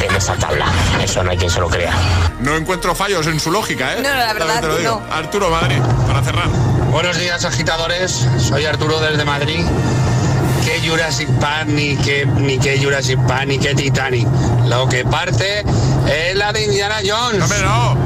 en 0.00 0.14
esa 0.14 0.34
tabla. 0.36 0.66
Eso 1.02 1.22
no 1.24 1.30
hay 1.30 1.38
quien 1.38 1.50
se 1.50 1.60
lo 1.60 1.68
crea. 1.68 1.92
No 2.40 2.56
encuentro 2.56 2.94
fallos 2.94 3.26
en 3.26 3.40
su 3.40 3.50
lógica, 3.50 3.94
¿eh? 3.94 4.02
No, 4.02 4.10
la 4.14 4.32
verdad 4.32 4.60
Te 4.60 4.66
lo 4.66 4.76
que 4.76 4.82
digo. 4.82 5.02
no. 5.08 5.14
Arturo 5.14 5.50
Madrid, 5.50 5.78
para 6.06 6.22
cerrar. 6.22 6.48
Buenos 6.90 7.18
días, 7.18 7.44
agitadores. 7.44 8.26
Soy 8.38 8.64
Arturo 8.66 9.00
desde 9.00 9.24
Madrid. 9.24 9.64
¿Qué 10.64 10.86
Jurassic 10.86 11.28
Park, 11.40 11.66
ni 11.68 11.96
qué, 11.96 12.26
ni 12.26 12.58
qué 12.58 12.78
Jurassic 12.82 13.18
Park, 13.26 13.46
ni 13.46 13.58
qué 13.58 13.74
Titanic? 13.74 14.28
Lo 14.66 14.86
que 14.88 15.04
parte 15.04 15.64
es 16.06 16.36
la 16.36 16.52
de 16.52 16.64
Indiana 16.64 16.96
Jones. 17.04 17.42
Hombre, 17.42 17.58
no. 17.62 17.96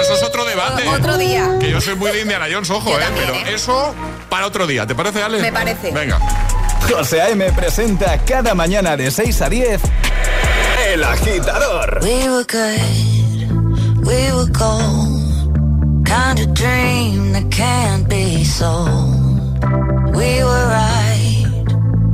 Pero 0.00 0.14
eso 0.14 0.24
es 0.24 0.28
otro 0.30 0.44
debate. 0.46 0.88
Otro 0.88 1.18
día. 1.18 1.58
Que 1.60 1.70
yo 1.70 1.80
soy 1.80 1.94
muy 1.94 2.10
de 2.10 2.22
Indiana 2.22 2.46
Jones, 2.50 2.70
ojo, 2.70 2.90
¿eh? 2.96 3.02
también, 3.02 3.26
Pero 3.26 3.38
¿eh? 3.46 3.54
eso 3.54 3.94
para 4.30 4.46
otro 4.46 4.66
día. 4.66 4.86
¿Te 4.86 4.94
parece, 4.94 5.22
Ale? 5.22 5.40
Me 5.40 5.52
parece. 5.52 5.90
Venga. 5.90 6.18
José 6.90 7.20
A.M. 7.20 7.52
presenta 7.52 8.18
cada 8.24 8.54
mañana 8.54 8.96
de 8.96 9.10
6 9.10 9.42
a 9.42 9.48
10 9.50 9.80
El 10.88 11.04
Agitador. 11.04 12.00
We 12.02 12.28
were 12.30 12.44
good, 12.44 14.06
we 14.06 14.32
were 14.32 14.50
gold. 14.50 16.06
Kind 16.06 16.40
of 16.40 16.54
dream 16.54 17.32
that 17.32 17.50
can't 17.50 18.08
be 18.08 18.42
sold. 18.44 19.60
We 20.16 20.42
were 20.42 20.66
right 20.68 21.46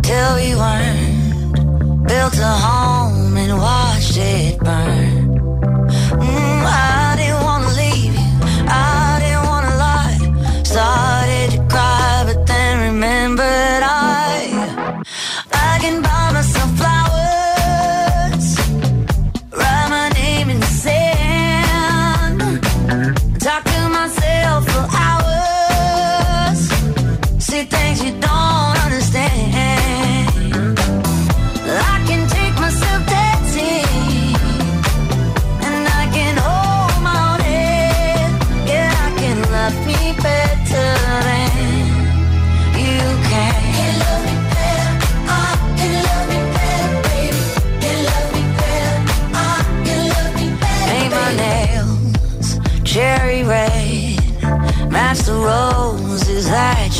till 0.03 0.35
we 0.35 0.57
weren't. 0.57 2.07
Built 2.09 2.39
a 2.39 2.53
home 2.67 3.37
and 3.37 3.57
watched 3.59 4.17
it 4.17 4.59
burn. 4.59 5.39
Mm, 6.19 6.67
I 6.67 6.96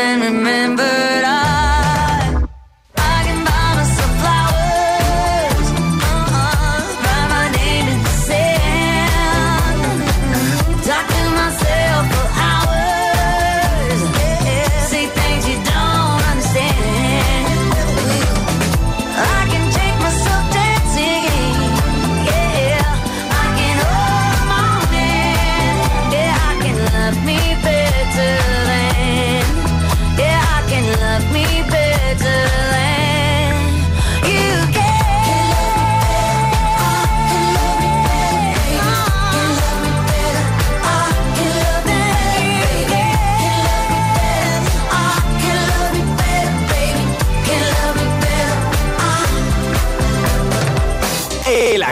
cry, 0.00 0.74
but 0.76 1.19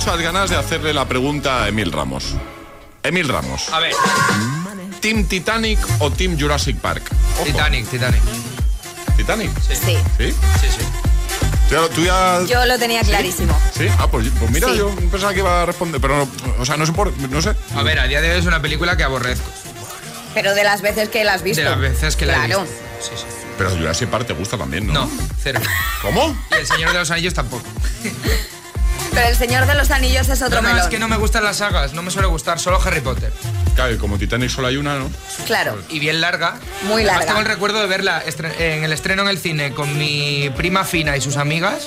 muchas 0.00 0.20
ganas 0.22 0.48
de 0.48 0.56
hacerle 0.56 0.94
la 0.94 1.06
pregunta 1.06 1.62
a 1.64 1.68
Emil 1.68 1.92
Ramos. 1.92 2.34
Emil 3.02 3.28
Ramos. 3.28 3.68
A 3.70 3.80
ver. 3.80 3.92
¿Team 5.00 5.24
Titanic 5.26 5.78
o 5.98 6.10
Team 6.10 6.40
Jurassic 6.40 6.78
Park? 6.78 7.02
Titanic, 7.44 7.86
Titanic. 7.86 8.22
¿Titanic? 9.18 9.50
Sí. 9.60 9.74
¿Sí? 9.76 9.98
Sí, 10.32 10.66
sí. 10.78 10.84
¿Tú 11.94 12.02
ya... 12.02 12.40
Yo 12.48 12.64
lo 12.64 12.78
tenía 12.78 13.02
clarísimo. 13.02 13.54
¿Sí? 13.76 13.88
Ah, 13.98 14.06
pues, 14.10 14.26
pues 14.38 14.50
mira, 14.50 14.72
yo 14.72 14.88
pensaba 15.10 15.34
que 15.34 15.40
iba 15.40 15.62
a 15.64 15.66
responder, 15.66 16.00
pero 16.00 16.16
no, 16.16 16.28
o 16.58 16.64
sea, 16.64 16.78
no 16.78 16.86
sé 16.86 16.92
por, 16.92 17.14
no 17.18 17.42
sé. 17.42 17.54
A 17.76 17.82
ver, 17.82 17.98
a 18.00 18.06
día 18.06 18.22
de 18.22 18.32
hoy 18.32 18.38
es 18.38 18.46
una 18.46 18.62
película 18.62 18.96
que 18.96 19.02
aborrezco. 19.04 19.50
Pero 20.32 20.54
de 20.54 20.64
las 20.64 20.80
veces 20.80 21.10
que 21.10 21.24
la 21.24 21.34
has 21.34 21.42
visto. 21.42 21.62
De 21.62 21.68
las 21.68 21.78
veces 21.78 22.16
que 22.16 22.24
la 22.24 22.32
he 22.42 22.46
Claro. 22.46 22.62
visto. 22.62 22.76
Sí, 23.02 23.10
sí. 23.16 23.24
Pero 23.58 23.68
Jurassic 23.76 24.08
Park 24.08 24.26
te 24.26 24.32
gusta 24.32 24.56
también, 24.56 24.86
¿no? 24.86 24.94
No, 24.94 25.10
cero. 25.42 25.60
¿Cómo? 26.00 26.34
Y 26.52 26.54
El 26.54 26.66
Señor 26.66 26.92
de 26.94 27.00
los 27.00 27.10
Anillos 27.10 27.34
tampoco. 27.34 27.64
Pero 29.20 29.32
el 29.32 29.36
Señor 29.36 29.66
de 29.66 29.74
los 29.74 29.90
Anillos 29.90 30.28
es 30.30 30.40
otro 30.40 30.56
No, 30.56 30.62
no, 30.62 30.68
melón. 30.68 30.80
es 30.84 30.88
que 30.88 30.98
no 30.98 31.06
me 31.06 31.16
gustan 31.18 31.44
las 31.44 31.58
sagas, 31.58 31.92
no 31.92 32.00
me 32.02 32.10
suele 32.10 32.26
gustar, 32.26 32.58
solo 32.58 32.80
Harry 32.82 33.02
Potter. 33.02 33.30
Claro, 33.74 33.92
y 33.92 33.98
como 33.98 34.16
Titanic 34.16 34.48
solo 34.48 34.68
hay 34.68 34.78
una, 34.78 34.98
¿no? 34.98 35.10
Claro. 35.44 35.78
Y 35.90 35.98
bien 35.98 36.22
larga. 36.22 36.54
Muy 36.84 37.02
Además, 37.02 37.06
larga. 37.18 37.26
tengo 37.26 37.40
el 37.40 37.46
recuerdo 37.46 37.80
de 37.82 37.86
verla 37.86 38.22
en 38.58 38.82
el 38.84 38.92
estreno 38.94 39.20
en 39.22 39.28
el 39.28 39.38
cine 39.38 39.72
con 39.74 39.98
mi 39.98 40.50
prima 40.56 40.84
Fina 40.84 41.18
y 41.18 41.20
sus 41.20 41.36
amigas. 41.36 41.86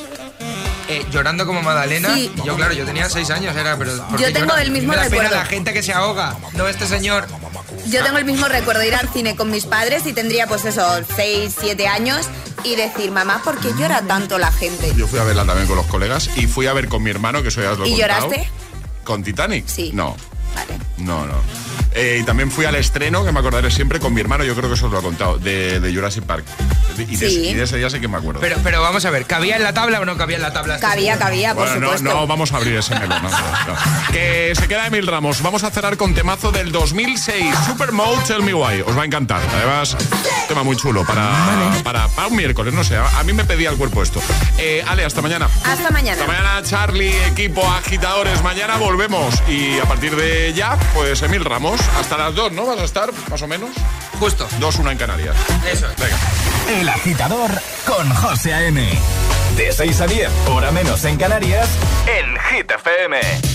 eh, 0.89 1.03
llorando 1.11 1.45
como 1.47 1.63
Madalena. 1.63 2.13
Sí. 2.13 2.31
Y 2.35 2.45
yo, 2.45 2.55
claro, 2.55 2.73
yo 2.73 2.85
tenía 2.85 3.09
seis 3.09 3.29
años, 3.31 3.55
era, 3.55 3.77
pero. 3.77 3.97
¿por 4.09 4.19
Yo 4.19 4.31
tengo 4.33 4.49
llora? 4.49 4.61
el 4.61 4.69
mismo 4.71 4.93
da 4.93 5.03
pena 5.05 5.09
recuerdo. 5.15 5.35
la 5.37 5.45
gente 5.45 5.73
que 5.73 5.81
se 5.81 5.93
ahoga, 5.93 6.35
no 6.53 6.67
este 6.67 6.85
señor. 6.85 7.25
Yo 7.87 8.03
tengo 8.03 8.17
el 8.19 8.25
mismo 8.25 8.47
recuerdo 8.47 8.81
de 8.81 8.89
ir 8.89 8.95
al 8.95 9.09
cine 9.09 9.35
con 9.35 9.49
mis 9.49 9.65
padres 9.65 10.05
y 10.05 10.13
tendría 10.13 10.45
pues 10.45 10.65
eso, 10.65 10.85
6, 11.15 11.55
7 11.59 11.87
años 11.87 12.27
y 12.63 12.75
decir, 12.75 13.11
mamá, 13.11 13.41
¿por 13.43 13.57
qué 13.59 13.69
llora 13.77 14.01
tanto 14.01 14.37
la 14.37 14.51
gente? 14.51 14.93
Yo 14.95 15.07
fui 15.07 15.19
a 15.19 15.23
verla 15.23 15.45
también 15.45 15.67
con 15.67 15.75
los 15.77 15.85
colegas 15.87 16.29
y 16.37 16.47
fui 16.47 16.67
a 16.67 16.73
ver 16.73 16.87
con 16.87 17.03
mi 17.03 17.09
hermano, 17.09 17.41
que 17.43 17.49
ya 17.49 17.71
os 17.71 17.79
lo 17.79 17.85
he 17.85 17.89
¿Y 17.89 17.91
contado. 17.99 18.27
lloraste? 18.29 18.49
¿Con 19.03 19.23
Titanic? 19.23 19.67
Sí. 19.67 19.91
No. 19.93 20.15
Vale. 20.55 20.77
No, 20.97 21.25
no. 21.25 21.33
Eh, 21.95 22.19
y 22.21 22.23
también 22.25 22.49
fui 22.51 22.65
al 22.65 22.75
estreno, 22.75 23.23
que 23.23 23.31
me 23.31 23.39
acordaré 23.39 23.69
siempre, 23.71 23.99
con 23.99 24.13
mi 24.13 24.21
hermano, 24.21 24.43
yo 24.43 24.55
creo 24.55 24.67
que 24.69 24.75
eso 24.75 24.87
os 24.87 24.91
lo 24.91 24.99
he 24.99 25.01
contado, 25.03 25.37
de, 25.37 25.79
de 25.79 25.93
Jurassic 25.93 26.23
Park. 26.23 26.43
Y 26.97 27.15
de, 27.17 27.29
Sí. 27.29 27.49
y 27.49 27.53
de 27.53 27.63
ese 27.63 27.77
día 27.77 27.89
sí 27.89 27.99
que 27.99 28.07
me 28.07 28.17
acuerdo. 28.17 28.39
Pero, 28.39 28.57
pero 28.63 28.81
vamos 28.81 29.03
a 29.05 29.09
ver, 29.09 29.25
¿cabía 29.25 29.55
en 29.55 29.63
la 29.63 29.73
tabla 29.73 29.99
o 29.99 30.05
no 30.05 30.15
cabía 30.17 30.35
en 30.37 30.41
la 30.43 30.53
tabla? 30.53 30.79
Cabía, 30.79 31.17
cabía, 31.17 31.53
por 31.55 31.63
Bueno, 31.67 31.79
no, 31.79 31.85
supuesto. 31.97 32.09
no 32.19 32.27
vamos 32.27 32.51
a 32.51 32.57
abrir 32.57 32.75
ese 32.77 32.93
melón. 32.95 33.21
no, 33.21 33.29
no, 33.29 33.37
no. 33.37 33.75
Que 34.11 34.53
se 34.55 34.67
queda 34.67 34.87
Emil 34.87 35.07
Ramos. 35.07 35.41
Vamos 35.41 35.63
a 35.63 35.71
cerrar 35.71 35.97
con 35.97 36.13
temazo 36.13 36.51
del 36.51 36.71
2006, 36.71 37.55
Supermode 37.67 38.23
Tell 38.27 38.41
Me 38.43 38.53
Why. 38.53 38.81
Os 38.81 38.97
va 38.97 39.03
a 39.03 39.05
encantar. 39.05 39.41
Además, 39.55 39.95
tema 40.47 40.63
muy 40.63 40.75
chulo 40.75 41.05
para, 41.05 41.31
para, 41.83 42.07
para 42.09 42.27
un 42.27 42.35
miércoles. 42.35 42.73
No 42.73 42.83
sé, 42.83 42.95
a, 42.97 43.19
a 43.19 43.23
mí 43.23 43.33
me 43.33 43.43
pedía 43.45 43.69
el 43.69 43.77
cuerpo 43.77 44.03
esto. 44.03 44.21
Eh, 44.57 44.83
Ale, 44.87 45.05
hasta 45.05 45.21
mañana. 45.21 45.47
Hasta 45.65 45.89
mañana. 45.91 46.21
Hasta 46.21 46.27
mañana, 46.27 46.61
Charlie, 46.63 47.13
equipo, 47.25 47.67
agitadores. 47.71 48.43
Mañana 48.43 48.77
volvemos. 48.77 49.35
Y 49.47 49.79
a 49.79 49.85
partir 49.85 50.15
de 50.15 50.53
ya, 50.53 50.77
pues 50.93 51.21
Emil 51.23 51.43
Ramos. 51.45 51.79
Hasta 51.97 52.17
las 52.17 52.35
2, 52.35 52.51
¿no? 52.53 52.65
¿Vas 52.65 52.79
a 52.79 52.83
estar, 52.83 53.09
más 53.29 53.41
o 53.41 53.47
menos? 53.47 53.69
Justo. 54.19 54.47
2, 54.59 54.75
1 54.79 54.91
en 54.91 54.97
Canarias. 54.97 55.35
Eso 55.71 55.87
es. 55.89 55.95
Venga. 55.97 56.17
El 56.79 56.89
agitador 56.89 57.51
con 57.85 58.09
José 58.13 58.53
A.M. 58.53 58.87
De 59.57 59.71
6 59.71 60.01
a 60.01 60.07
10, 60.07 60.29
hora 60.49 60.71
menos 60.71 61.03
en 61.05 61.17
Canarias, 61.17 61.69
en 62.07 62.35
Hit 62.39 62.71
FM. 62.71 63.52